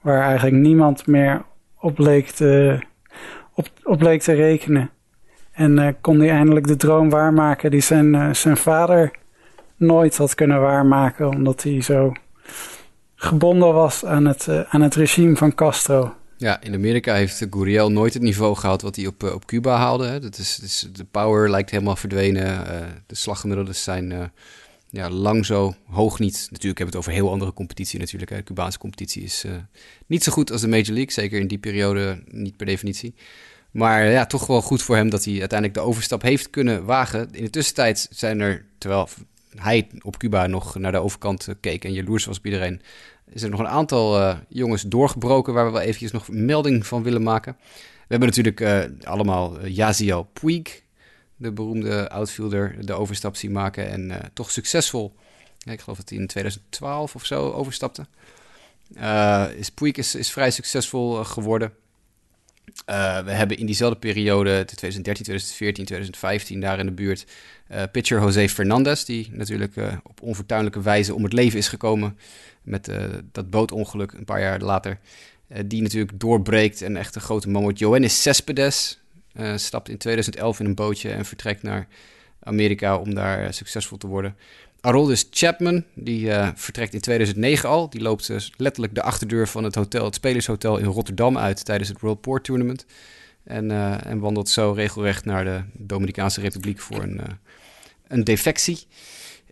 [0.00, 1.42] waar eigenlijk niemand meer
[1.82, 2.78] op leek te,
[3.84, 4.90] op, rekenen.
[5.52, 9.10] En uh, kon hij eindelijk de droom waarmaken die zijn, uh, zijn vader
[9.76, 12.12] nooit had kunnen waarmaken, omdat hij zo
[13.14, 16.14] gebonden was aan het, uh, aan het regime van Castro.
[16.36, 20.06] Ja, in Amerika heeft Guriel nooit het niveau gehad wat hij op, op Cuba haalde.
[20.06, 20.20] Hè.
[20.20, 22.64] Dat is, is, de power lijkt helemaal verdwenen.
[23.06, 24.32] De slaggemiddelden zijn
[24.92, 26.48] ja, lang zo hoog niet.
[26.50, 28.30] Natuurlijk hebben we het over heel andere competitie natuurlijk.
[28.30, 29.44] De Cubaanse competitie is
[30.06, 31.12] niet zo goed als de Major League.
[31.12, 33.14] Zeker in die periode niet per definitie.
[33.70, 37.28] Maar ja, toch wel goed voor hem dat hij uiteindelijk de overstap heeft kunnen wagen.
[37.32, 39.08] In de tussentijd zijn er, terwijl
[39.56, 42.80] hij op Cuba nog naar de overkant keek en jaloers was op iedereen,
[43.32, 47.02] is er nog een aantal uh, jongens doorgebroken waar we wel eventjes nog melding van
[47.02, 47.56] willen maken.
[47.92, 50.82] We hebben natuurlijk allemaal Yaziel Puig,
[51.42, 55.14] de beroemde outfielder, de overstap zien maken en toch succesvol.
[55.64, 58.06] ik geloof dat hij in 2012 of zo overstapte.
[59.56, 61.72] is Puig is, vrij succesvol geworden.
[62.84, 67.26] we hebben in diezelfde periode, 2013, 2014, 2015, daar in de buurt,
[67.92, 72.16] pitcher José Fernandez, die natuurlijk op onfortuinlijke wijze om het leven is gekomen
[72.62, 74.98] met uh, dat bootongeluk een paar jaar later.
[75.48, 77.78] Uh, die natuurlijk doorbreekt en echt een grote man wordt.
[77.78, 79.00] Johannes Cespedes
[79.34, 81.86] uh, stapt in 2011 in een bootje en vertrekt naar
[82.40, 84.36] Amerika om daar succesvol te worden.
[84.80, 87.90] Aroldis Chapman, die vertrekt in 2009 al.
[87.90, 92.00] Die loopt letterlijk de achterdeur van het hotel, het Spelershotel in Rotterdam uit tijdens het
[92.00, 92.86] World Port Tournament.
[93.44, 93.70] En,
[94.04, 97.20] en wandelt zo regelrecht naar de Dominicaanse Republiek voor een,
[98.08, 98.86] een defectie.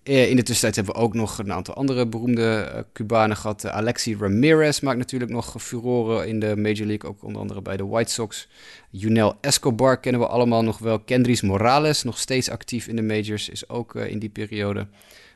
[0.03, 3.65] Eh, in de tussentijd hebben we ook nog een aantal andere beroemde uh, Cubanen gehad.
[3.65, 7.77] Uh, Alexi Ramirez maakt natuurlijk nog furoren in de Major League, ook onder andere bij
[7.77, 8.49] de White Sox.
[8.91, 11.01] Junel Escobar kennen we allemaal nog wel.
[11.01, 14.87] Kendris Morales, nog steeds actief in de majors, is ook in die periode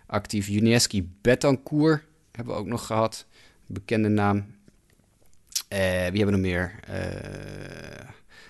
[0.06, 0.48] actief.
[0.48, 2.02] Junieski Betancourt
[2.32, 3.26] hebben we ook nog gehad,
[3.66, 4.46] bekende naam.
[5.68, 6.80] wie hebben we nog meer?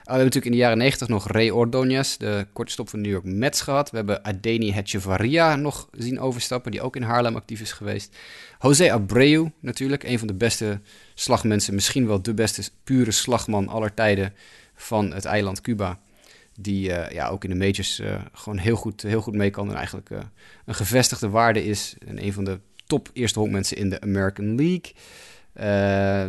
[0.05, 3.11] We hebben natuurlijk in de jaren 90 nog Ray Ordonez, de korte stop van New
[3.11, 3.90] York Mets gehad.
[3.90, 8.16] We hebben Adeni Hetchevaria nog zien overstappen, die ook in Haarlem actief is geweest.
[8.61, 10.80] José Abreu natuurlijk, een van de beste
[11.14, 14.34] slagmensen, misschien wel de beste pure slagman aller tijden
[14.74, 15.98] van het eiland Cuba.
[16.61, 19.68] Die uh, ja, ook in de majors uh, gewoon heel goed, heel goed mee kan
[19.68, 20.18] en eigenlijk uh,
[20.66, 21.94] een gevestigde waarde is.
[22.07, 24.92] En een van de top eerste honkmensen in de American League.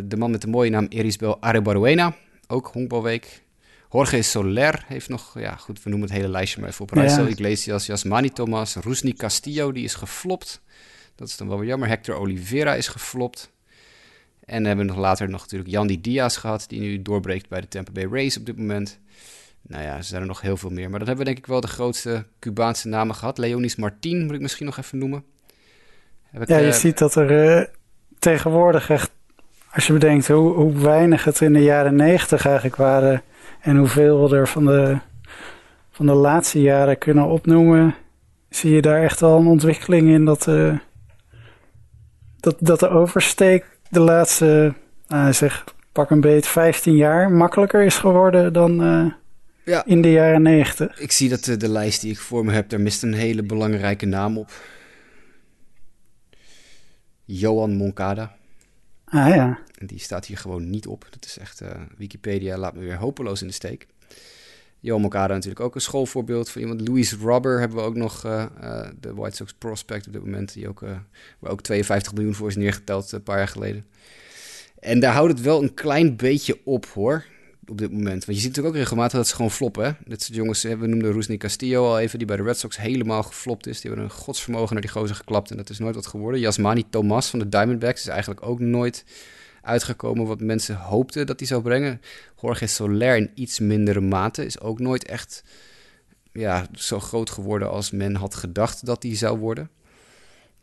[0.08, 2.16] de man met de mooie naam Erisbel Arebaruena,
[2.48, 3.44] ook honkbalweek.
[3.96, 6.92] Jorge Soler heeft nog, ja goed, we noemen het hele lijstje maar even op.
[6.92, 7.30] Raizel ja.
[7.30, 10.62] Iglesias, Yasmani Thomas, Rusni Castillo, die is geflopt.
[11.16, 11.88] Dat is dan wel weer jammer.
[11.88, 13.52] Hector Oliveira is geflopt.
[14.46, 17.68] En we hebben nog later nog natuurlijk Yandy Diaz gehad, die nu doorbreekt bij de
[17.68, 19.00] Tampa Bay Rays op dit moment.
[19.62, 20.90] Nou ja, er zijn er nog heel veel meer.
[20.90, 23.38] Maar dat hebben we denk ik wel de grootste Cubaanse namen gehad.
[23.38, 25.24] Leonis Martin moet ik misschien nog even noemen.
[26.34, 27.66] Ik, ja, je uh, ziet dat er uh,
[28.20, 29.12] tegenwoordig echt,
[29.72, 33.24] als je bedenkt hoe, hoe weinig het in de jaren negentig eigenlijk waren
[33.66, 34.98] en hoeveel we er van de,
[35.92, 37.96] van de laatste jaren kunnen opnoemen,
[38.50, 40.78] zie je daar echt wel een ontwikkeling in dat, uh,
[42.40, 44.74] dat, dat de oversteek de laatste,
[45.08, 49.12] nou, zeg, pak een beet, 15 jaar makkelijker is geworden dan uh,
[49.64, 49.86] ja.
[49.86, 51.00] in de jaren 90.
[51.00, 53.44] Ik zie dat de, de lijst die ik voor me heb, daar mist een hele
[53.44, 54.52] belangrijke naam op.
[57.24, 58.36] Johan Moncada.
[59.06, 59.60] Ah ja.
[59.78, 61.08] En die staat hier gewoon niet op.
[61.10, 61.62] Dat is echt,
[61.98, 63.88] Wikipedia laat me weer hopeloos in de steek.
[64.80, 66.88] Joe Moncada natuurlijk ook een schoolvoorbeeld van iemand.
[66.88, 68.22] Louis Rubber hebben we ook nog,
[69.00, 70.80] de White Sox prospect op dit moment, die ook,
[71.40, 73.86] waar ook 52 miljoen voor is neergeteld een paar jaar geleden.
[74.80, 77.26] En daar houdt het wel een klein beetje op hoor
[77.68, 78.26] op dit moment.
[78.26, 79.86] Want je ziet natuurlijk ook regelmatig dat ze gewoon floppen.
[79.86, 79.92] Hè?
[80.06, 83.24] Dat soort jongens, we noemden Rusney Castillo al even, die bij de Red Sox helemaal
[83.24, 83.82] geflopt is.
[83.82, 86.40] Die hebben een godsvermogen naar die gozer geklapt en dat is nooit wat geworden.
[86.40, 89.06] Yasmani Thomas van de Diamondbacks is eigenlijk ook nooit
[89.66, 92.02] uitgekomen wat mensen hoopten dat hij zou brengen.
[92.42, 95.44] Jorge Soler in iets mindere mate is ook nooit echt
[96.32, 99.70] ja, zo groot geworden als men had gedacht dat hij zou worden.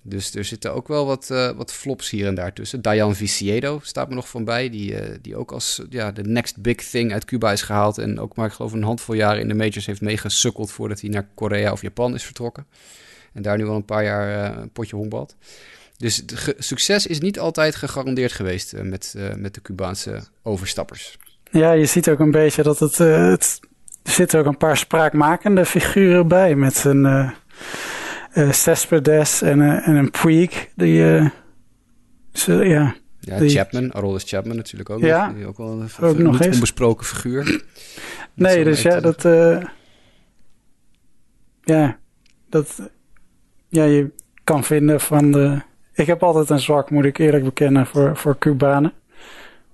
[0.05, 2.83] Dus er zitten ook wel wat, uh, wat flops hier en daar tussen.
[2.83, 4.71] Dayan Viciedo staat me nog van bij.
[4.71, 7.99] Die, uh, die ook als ja, de next big thing uit Cuba is gehaald.
[7.99, 11.11] En ook maar ik geloof een handvol jaren in de majors heeft meegesukkeld voordat hij
[11.11, 12.67] naar Korea of Japan is vertrokken.
[13.33, 15.37] En daar nu al een paar jaar uh, een potje honkbalt.
[16.03, 16.23] Dus
[16.59, 21.19] succes is niet altijd gegarandeerd geweest met, met de Cubaanse overstappers.
[21.51, 23.61] Ja, je ziet ook een beetje dat het, het
[24.03, 27.31] er zitten ook een paar spraakmakende figuren bij met uh,
[28.51, 30.69] Cespedes en, en een Puig.
[30.75, 31.31] Die,
[32.33, 33.51] ze, ja, ja, die...
[33.51, 35.01] Chapman, Aroldis Chapman natuurlijk ook.
[35.01, 36.55] Ja, nog, die ook wel een ook nog eens.
[36.55, 37.63] onbesproken figuur.
[38.35, 39.23] nee, dus ja, dat...
[41.63, 41.99] ja,
[42.49, 42.91] dat...
[43.69, 44.11] Ja, je
[44.45, 45.63] kan vinden van de...
[45.95, 48.93] Ik heb altijd een zwak, moet ik eerlijk bekennen, voor, voor Cubanen.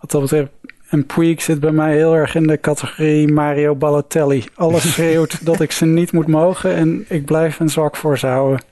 [0.01, 0.51] Wat dat betreft
[0.89, 4.45] en Puig zit bij mij heel erg in de categorie Mario Balotelli.
[4.55, 8.27] Alles schreeuwt dat ik ze niet moet mogen en ik blijf een zwak voor ze
[8.27, 8.62] houden.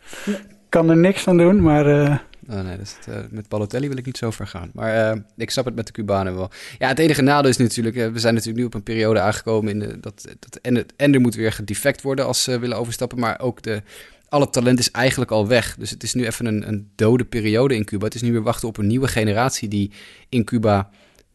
[0.69, 1.87] Kan er niks aan doen, maar...
[1.87, 2.17] Uh...
[2.51, 4.71] Oh nee, dus het, uh, met Balotelli wil ik niet zo ver gaan.
[4.75, 6.51] Maar uh, ik snap het met de Cubanen wel.
[6.79, 8.13] Ja, het enige nadeel is natuurlijk...
[8.13, 9.73] we zijn natuurlijk nu op een periode aangekomen...
[9.73, 12.79] In de, dat, dat, en, het, en er moet weer gedefect worden als ze willen
[12.79, 13.19] overstappen.
[13.19, 13.83] Maar ook de,
[14.29, 15.77] alle talent is eigenlijk al weg.
[15.79, 18.05] Dus het is nu even een, een dode periode in Cuba.
[18.05, 19.91] Het is nu weer wachten op een nieuwe generatie die
[20.29, 20.91] in Cuba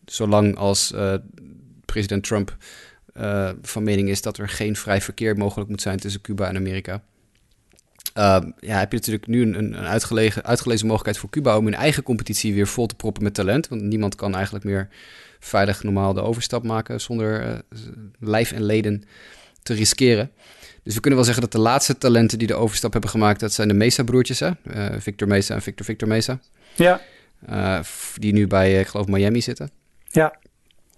[0.05, 1.13] zolang als uh,
[1.85, 2.57] president Trump
[3.17, 6.55] uh, van mening is dat er geen vrij verkeer mogelijk moet zijn tussen Cuba en
[6.55, 7.03] Amerika.
[8.17, 9.75] Uh, ja, heb je natuurlijk nu een, een
[10.43, 13.67] uitgelezen mogelijkheid voor Cuba om hun eigen competitie weer vol te proppen met talent.
[13.67, 14.89] Want niemand kan eigenlijk meer
[15.39, 17.57] veilig normaal de overstap maken zonder uh,
[18.19, 19.03] lijf en leden
[19.63, 20.31] te riskeren.
[20.83, 23.53] Dus we kunnen wel zeggen dat de laatste talenten die de overstap hebben gemaakt, dat
[23.53, 24.49] zijn de Mesa-broertjes, hè?
[24.75, 26.39] Uh, Victor Mesa en Victor Victor Mesa.
[26.75, 27.01] Ja.
[28.15, 29.71] die nu bij, ik geloof, Miami zitten.
[30.07, 30.35] Ja.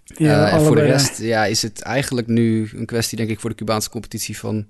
[0.06, 3.50] ja en voor de rest ja, is het eigenlijk nu een kwestie, denk ik, voor
[3.50, 4.68] de Cubaanse competitie van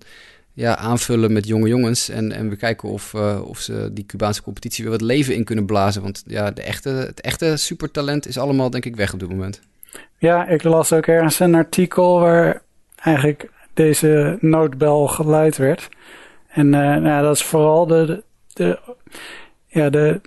[0.53, 2.09] ja, aanvullen met jonge jongens.
[2.09, 5.43] En, en we kijken of, uh, of ze die Cubaanse competitie weer wat leven in
[5.43, 6.01] kunnen blazen.
[6.01, 9.61] Want ja, de echte, het echte supertalent is allemaal, denk ik, weg op dit moment.
[10.18, 12.61] Ja, ik las ook ergens een artikel waar
[12.95, 15.89] eigenlijk deze noodbel geluid werd.
[16.47, 18.80] En uh, nou, dat is vooral de, de,
[19.67, 20.21] ja, de,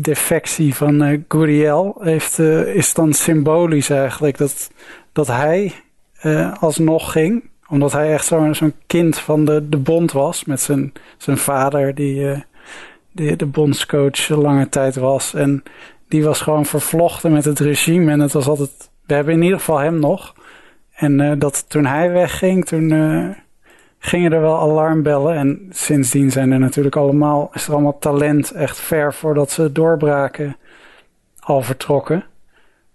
[0.00, 4.38] defectie van uh, Guriel heeft, uh, is dan symbolisch eigenlijk.
[4.38, 4.70] Dat,
[5.12, 5.72] dat hij
[6.22, 7.50] uh, alsnog ging.
[7.68, 10.44] Omdat hij echt zo'n zo'n kind van de, de bond was.
[10.44, 12.44] Met zijn, zijn vader die,
[13.12, 15.34] die de bondscoach lange tijd was.
[15.34, 15.62] En
[16.08, 18.10] die was gewoon vervlochten met het regime.
[18.10, 18.90] En het was altijd...
[19.06, 20.34] We hebben in ieder geval hem nog.
[20.94, 22.92] En dat toen hij wegging, toen
[23.98, 25.36] gingen er wel alarmbellen.
[25.36, 30.56] En sindsdien zijn er natuurlijk allemaal, is er allemaal talent echt ver voordat ze doorbraken
[31.40, 32.24] al vertrokken.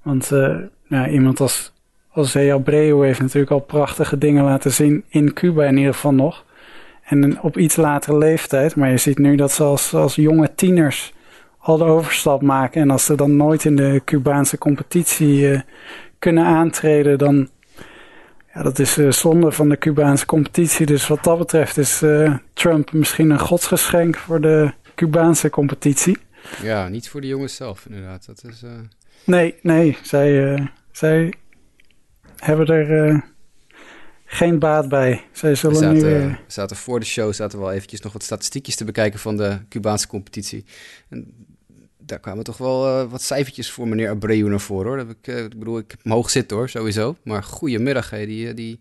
[0.02, 1.74] Want uh, nou, iemand als,
[2.12, 6.45] als Abreu heeft natuurlijk al prachtige dingen laten zien in Cuba in ieder geval nog.
[7.04, 8.76] En op iets latere leeftijd.
[8.76, 11.14] Maar je ziet nu dat ze als, als jonge tieners
[11.58, 12.82] al de overstap maken.
[12.82, 15.64] En als ze dan nooit in de Cubaanse competitie
[16.20, 17.50] kunnen aantreden, dan
[18.54, 20.86] ja, dat is uh, zonde van de Cubaanse competitie.
[20.86, 26.18] Dus wat dat betreft is uh, Trump misschien een godsgeschenk voor de Cubaanse competitie.
[26.62, 28.26] Ja, niet voor de jongens zelf inderdaad.
[28.26, 28.72] Dat is, uh...
[29.24, 29.97] Nee, nee.
[30.04, 30.58] Zij,
[30.91, 31.34] zij
[32.36, 33.24] hebben er
[34.26, 35.24] geen baat bij.
[35.32, 36.38] Zij zullen we zaten, nu...
[36.47, 39.58] Zaten voor de show zaten we wel eventjes nog wat statistiekjes te bekijken van de
[39.70, 40.66] Cubaanse competitie.
[41.10, 41.47] En
[42.10, 44.97] daar kwamen toch wel uh, wat cijfertjes voor meneer Abreu naar voren, hoor.
[44.97, 47.18] Dat ik, uh, ik bedoel, ik heb hem hoog zitten, hoor, sowieso.
[47.24, 48.26] Maar goedemiddag, hè.
[48.26, 48.80] Die, eh, die,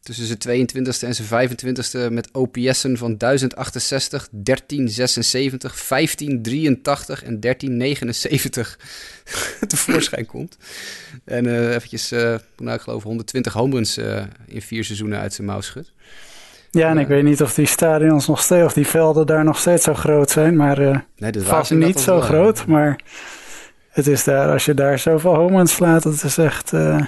[0.00, 8.78] tussen zijn 22e en zijn 25e met OPS'en van 1068, 1376, 1583 en 1379
[9.68, 10.56] tevoorschijn komt.
[11.24, 15.60] En eventjes, nou, ik geloof 120 home runs uh, in vier seizoenen uit zijn mouw
[15.60, 15.92] schudt.
[16.70, 19.58] Ja, en ik weet niet of die stadions nog steeds, of die velden daar nog
[19.58, 22.66] steeds zo groot zijn, maar uh, nee, vast niet zo groot.
[22.66, 23.00] Maar
[23.90, 27.00] het is daar, als je daar zoveel home slaat, dat is echt uh,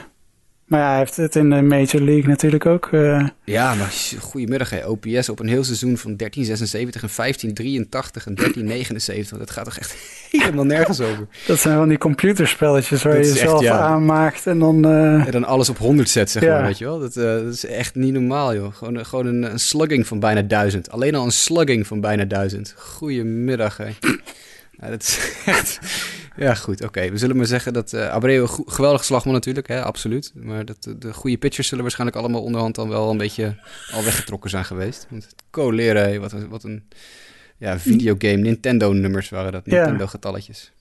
[0.72, 2.88] Maar ja, hij heeft het in de Major League natuurlijk ook.
[2.92, 3.26] Uh...
[3.44, 4.86] Ja, maar goedemiddag hè.
[4.86, 9.38] OPS op een heel seizoen van 1376 en 1583 en 1379.
[9.38, 9.94] Dat gaat toch echt
[10.30, 11.26] helemaal nergens over.
[11.46, 13.78] Dat zijn van die computerspelletjes waar je jezelf ja.
[13.78, 14.86] aanmaakt en dan...
[14.86, 15.26] Uh...
[15.26, 16.98] En dan alles op 100 zet, zeg maar, weet je wel.
[16.98, 18.74] Dat, uh, dat, is echt niet normaal, joh.
[18.74, 20.90] Gewoon, gewoon een, een slugging van bijna duizend.
[20.90, 22.74] Alleen al een slugging van bijna duizend.
[22.76, 23.88] Goedemiddag, hè.
[24.80, 25.78] Ja, dat is echt...
[26.36, 26.84] Ja, goed.
[26.84, 30.32] Oké, we zullen maar zeggen dat uh, Abreu een geweldige slagman natuurlijk, hè, absoluut.
[30.34, 33.56] Maar dat, de goede pitchers zullen waarschijnlijk allemaal onderhand dan wel een beetje
[33.92, 35.06] al weggetrokken zijn geweest.
[35.10, 36.88] Want coleren, wat een, wat een
[37.56, 40.72] ja, videogame, Nintendo-nummers waren dat, Nintendo-getalletjes.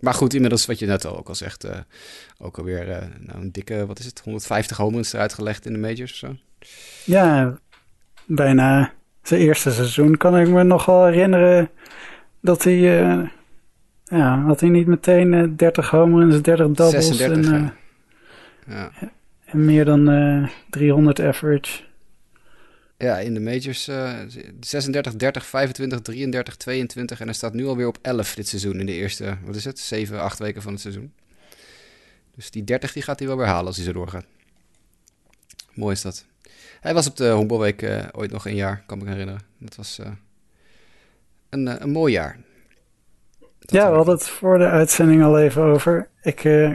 [0.00, 1.70] Maar goed, inmiddels wat je net al ook al zegt, uh,
[2.38, 5.78] ook alweer uh, nou, een dikke, wat is het, 150 home eruit gelegd in de
[5.78, 6.36] majors of zo.
[7.04, 7.58] Ja,
[8.26, 8.92] bijna
[9.22, 11.70] zijn eerste seizoen kan ik me nog wel herinneren
[12.40, 13.30] dat hij
[14.10, 17.70] ja, had hij niet meteen uh, 30 homers, 30 doubles 36, en, uh,
[18.76, 18.90] ja.
[19.44, 21.82] en meer dan uh, 300 average.
[22.96, 24.18] Ja, in de majors uh,
[24.60, 28.86] 36, 30, 25, 33, 22 en hij staat nu alweer op 11 dit seizoen in
[28.86, 31.12] de eerste, wat is het, 7, 8 weken van het seizoen.
[32.34, 34.24] Dus die 30 die gaat hij wel weer halen als hij zo doorgaat.
[35.74, 36.24] Mooi is dat.
[36.80, 39.40] Hij was op de Honkbalweek ooit nog een jaar, kan me herinneren.
[39.58, 39.98] Dat was
[41.48, 42.38] een, een mooi jaar
[43.60, 46.08] ja, we hadden het voor de uitzending al even over.
[46.22, 46.72] Ik uh,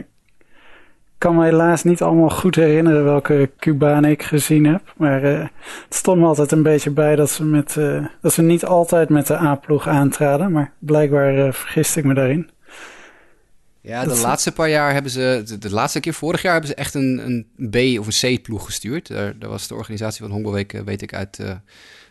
[1.18, 4.94] kan me helaas niet allemaal goed herinneren welke Cubanen ik gezien heb.
[4.96, 5.38] Maar uh,
[5.84, 9.08] het stond me altijd een beetje bij dat ze, met, uh, dat ze niet altijd
[9.08, 10.52] met de A-ploeg aantraden.
[10.52, 12.50] Maar blijkbaar vergist ik me daarin.
[13.80, 16.76] Ja, de laatste paar jaar hebben ze, de, de, laatste keer vorig jaar hebben ze
[16.76, 19.08] echt een, een B- of een C-ploeg gestuurd.
[19.08, 21.38] Daar, daar, was de organisatie van Hongerweek, weet ik uit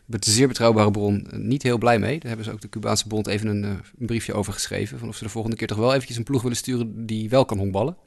[0.06, 2.20] met een zeer betrouwbare bron eh, niet heel blij mee.
[2.20, 4.99] Daar hebben ze ook de Cubaanse bond even een, eh, een, briefje over geschreven.
[4.99, 7.45] Van of ze de volgende keer toch wel eventjes een ploeg willen sturen die wel
[7.45, 7.97] kan honkballen.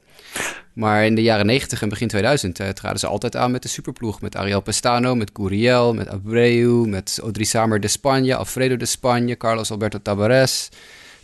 [0.73, 3.67] Maar in de jaren 90 en begin 2000 eh, traden ze altijd aan met de
[3.67, 4.21] superploeg.
[4.21, 9.71] Met Ariel Pestano, met Curiel, met Abreu, met Odrisamer de Spanje, Alfredo de Spanje, Carlos
[9.71, 10.69] Alberto Tabares.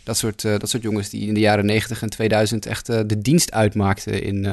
[0.02, 3.00] Dat soort, uh, dat soort jongens die in de jaren 90 en 2000 echt uh,
[3.06, 4.44] de dienst uitmaakten in,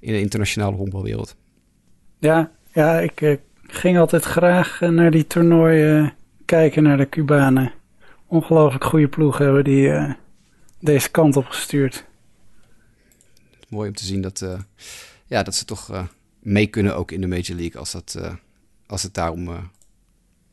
[0.00, 1.36] in de internationale honkbalwereld.
[2.18, 3.40] Ja, ja ik
[3.72, 6.12] ging altijd graag eh, naar die toernooien
[6.44, 7.72] kijken naar de Cubanen.
[8.26, 10.12] Ongelooflijk goede ploeg hebben die uh,
[10.80, 12.04] deze kant op gestuurd.
[13.68, 14.58] Mooi om te zien dat, uh,
[15.26, 16.08] ja, dat ze toch
[16.40, 18.20] mee kunnen ook in de Major League als, dat,
[18.86, 19.70] als het daarom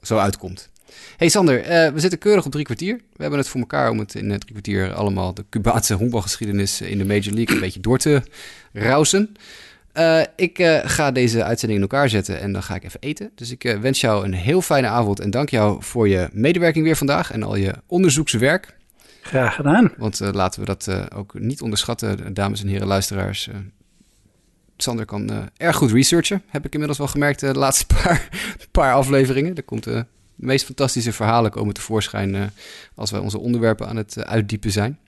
[0.02, 0.70] zo uitkomt.
[1.18, 1.64] Hey Sander,
[1.94, 2.96] we zitten keurig op drie kwartier.
[2.96, 6.98] We hebben het voor elkaar om het in drie kwartier allemaal de Cubaanse honkbalgeschiedenis in
[6.98, 8.22] de Major League een beetje door te
[8.74, 9.36] rousen.
[9.98, 13.32] Uh, ik uh, ga deze uitzending in elkaar zetten en dan ga ik even eten.
[13.36, 16.86] Dus ik uh, wens jou een heel fijne avond en dank jou voor je medewerking
[16.86, 18.78] weer vandaag en al je onderzoekswerk.
[19.22, 19.94] Graag gedaan.
[19.98, 23.50] Want laten we dat ook niet onderschatten, dames en heren luisteraars.
[24.78, 28.30] Sander kan erg goed researchen, heb ik inmiddels wel gemerkt de laatste paar,
[28.72, 29.56] paar afleveringen.
[29.56, 32.52] Er komt de meest fantastische verhalen komen tevoorschijn
[32.96, 35.00] als wij onze onderwerpen aan het uitdiepen zijn.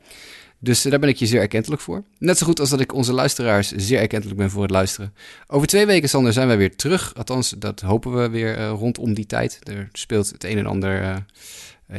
[0.59, 2.03] Dus eh, daar ben ik je zeer erkentelijk voor.
[2.17, 5.13] Net zo goed als dat ik onze luisteraars zeer erkentelijk ben voor het luisteren.
[5.47, 7.15] Over twee weken, Sander, zijn wij weer terug.
[7.15, 9.59] Althans, dat hopen we weer uh, rondom die tijd.
[9.63, 11.01] Er speelt het een en ander.
[11.01, 11.15] Uh,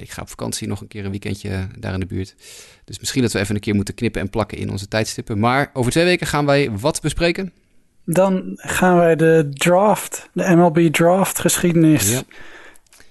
[0.00, 2.34] ik ga op vakantie nog een keer een weekendje daar in de buurt.
[2.84, 5.38] Dus misschien dat we even een keer moeten knippen en plakken in onze tijdstippen.
[5.38, 7.52] Maar over twee weken gaan wij wat bespreken?
[8.04, 12.22] Dan gaan wij de draft, de MLB draft geschiedenis ja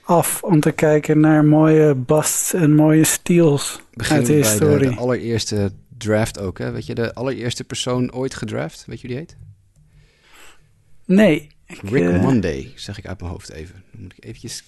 [0.09, 4.89] af om te kijken naar mooie busts en mooie steals Beginnen uit de historie.
[4.89, 6.71] De, de, allereerste draft ook, hè?
[6.71, 9.37] Weet je, de allereerste persoon ooit gedraft, weet je wie die heet?
[11.05, 11.47] Nee.
[11.65, 13.83] Rick uh, Monday, zeg ik uit mijn hoofd even.
[13.91, 14.63] Dan moet ik eventjes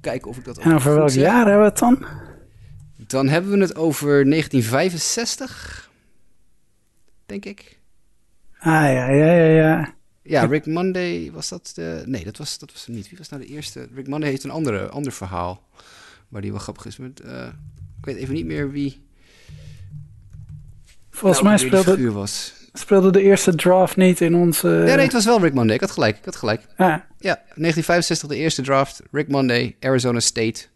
[0.00, 0.58] kijken of ik dat...
[0.58, 2.06] En over welk jaar hebben we het dan?
[2.96, 5.90] Dan hebben we het over 1965,
[7.26, 7.78] denk ik.
[8.58, 9.94] Ah, ja, ja, ja, ja.
[10.26, 12.02] Ja, Rick Monday was dat de...
[12.06, 13.08] Nee, dat was, dat was hem niet.
[13.08, 13.88] Wie was nou de eerste?
[13.94, 15.62] Rick Monday heeft een andere, ander verhaal.
[16.28, 16.96] Waar die wel grappig is.
[16.96, 17.46] Met, uh,
[17.98, 19.02] ik weet even niet meer wie...
[21.10, 22.52] Volgens nou, mij speelde, was.
[22.72, 24.68] speelde de eerste draft niet in onze...
[24.68, 25.74] Ja, nee, het was wel Rick Monday.
[25.74, 26.18] Ik had gelijk.
[26.18, 26.60] Ik had gelijk.
[26.76, 26.86] Ah.
[27.18, 29.02] Ja, 1965 de eerste draft.
[29.10, 30.66] Rick Monday, Arizona State.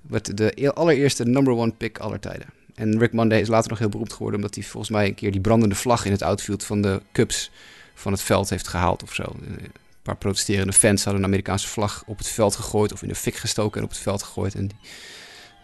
[0.00, 2.46] Wat de allereerste number one pick aller tijden.
[2.74, 4.40] En Rick Monday is later nog heel beroemd geworden...
[4.40, 7.50] omdat hij volgens mij een keer die brandende vlag in het outfield van de Cubs
[7.98, 9.22] van het veld heeft gehaald of zo.
[9.22, 9.72] Een
[10.02, 13.36] paar protesterende fans hadden een Amerikaanse vlag op het veld gegooid of in de fik
[13.36, 14.54] gestoken en op het veld gegooid.
[14.54, 14.70] En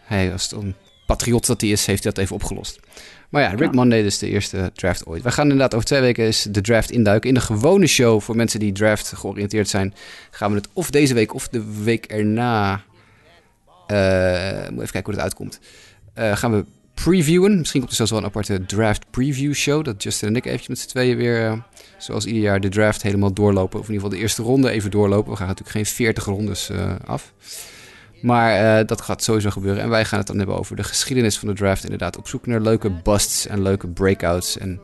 [0.02, 0.74] hij, als een
[1.06, 2.80] patriot dat hij is, heeft hij dat even opgelost.
[3.28, 5.22] Maar ja, Rick Monday is de eerste draft ooit.
[5.22, 7.28] We gaan inderdaad over twee weken de draft induiken.
[7.28, 9.94] In de gewone show voor mensen die draft georiënteerd zijn,
[10.30, 12.82] gaan we het of deze week of de week erna.
[13.88, 15.60] Uh, moet even kijken hoe het uitkomt.
[16.18, 16.64] Uh, gaan we
[16.94, 17.58] previewen.
[17.58, 19.84] Misschien komt er zelfs wel een aparte draft preview show.
[19.84, 21.52] Dat Justin en ik eventjes met z'n tweeën weer, uh,
[21.98, 23.80] zoals ieder jaar, de draft helemaal doorlopen.
[23.80, 25.30] Of in ieder geval de eerste ronde even doorlopen.
[25.30, 27.32] We gaan natuurlijk geen 40 rondes uh, af.
[28.22, 29.82] Maar uh, dat gaat sowieso gebeuren.
[29.82, 31.84] En wij gaan het dan hebben over de geschiedenis van de draft.
[31.84, 34.58] Inderdaad, op zoek naar leuke busts en leuke breakouts.
[34.58, 34.80] En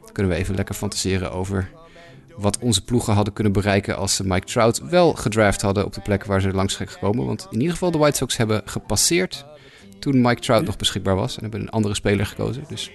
[0.00, 1.70] dan kunnen we even lekker fantaseren over
[2.36, 6.00] wat onze ploegen hadden kunnen bereiken als ze Mike Trout wel gedraft hadden op de
[6.00, 7.26] plek waar ze langs zijn gekomen.
[7.26, 9.44] Want in ieder geval de White Sox hebben gepasseerd
[10.04, 11.36] toen Mike Trout nog beschikbaar was.
[11.36, 12.64] En hebben een andere speler gekozen.
[12.68, 12.90] Dus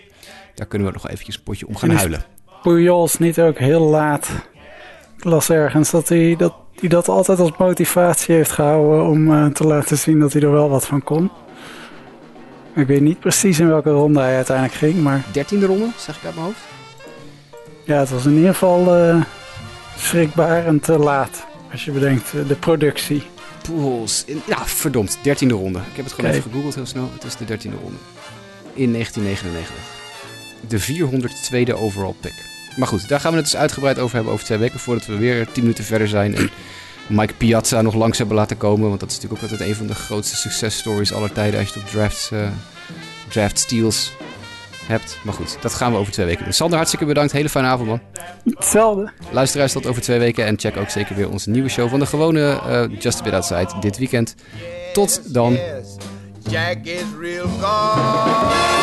[0.55, 2.23] daar kunnen we nog eventjes een potje om gaan huilen.
[2.61, 4.29] Pujols niet ook heel laat.
[5.17, 9.45] Ik las ergens dat hij dat, hij dat altijd als motivatie heeft gehouden om uh,
[9.45, 11.31] te laten zien dat hij er wel wat van kon.
[12.75, 15.23] Ik weet niet precies in welke ronde hij uiteindelijk ging, maar...
[15.31, 16.61] Dertiende ronde, zeg ik uit mijn hoofd.
[17.83, 19.23] Ja, het was in ieder geval uh,
[19.97, 21.45] schrikbaar en te laat.
[21.71, 23.23] Als je bedenkt, de productie.
[23.61, 24.23] Pujols.
[24.25, 25.17] In, ja, verdomd.
[25.21, 25.79] Dertiende ronde.
[25.79, 26.39] Ik heb het gewoon okay.
[26.39, 27.09] even gegoogeld heel snel.
[27.13, 27.97] Het is de dertiende ronde.
[28.73, 29.97] In 1999.
[30.67, 30.79] De
[31.71, 32.33] 402e overall pick.
[32.77, 34.79] Maar goed, daar gaan we het dus uitgebreid over hebben over twee weken.
[34.79, 36.35] Voordat we weer tien minuten verder zijn.
[36.35, 36.49] En
[37.19, 38.87] Mike Piazza nog langs hebben laten komen.
[38.87, 41.59] Want dat is natuurlijk ook altijd een van de grootste successtories aller tijden.
[41.59, 42.47] Als je het op drafts, uh,
[43.29, 44.11] draft steals
[44.89, 45.17] hebt.
[45.23, 46.53] Maar goed, dat gaan we over twee weken doen.
[46.53, 47.31] Sander, hartstikke bedankt.
[47.31, 48.01] Hele fijne avond, man.
[48.43, 49.11] Hetzelfde.
[49.31, 50.45] Luisteraars tot over twee weken.
[50.45, 53.33] En check ook zeker weer onze nieuwe show van de gewone uh, Just a Bit
[53.33, 54.35] Outside dit weekend.
[54.93, 55.57] Tot dan.
[56.49, 58.78] Jack is real gone.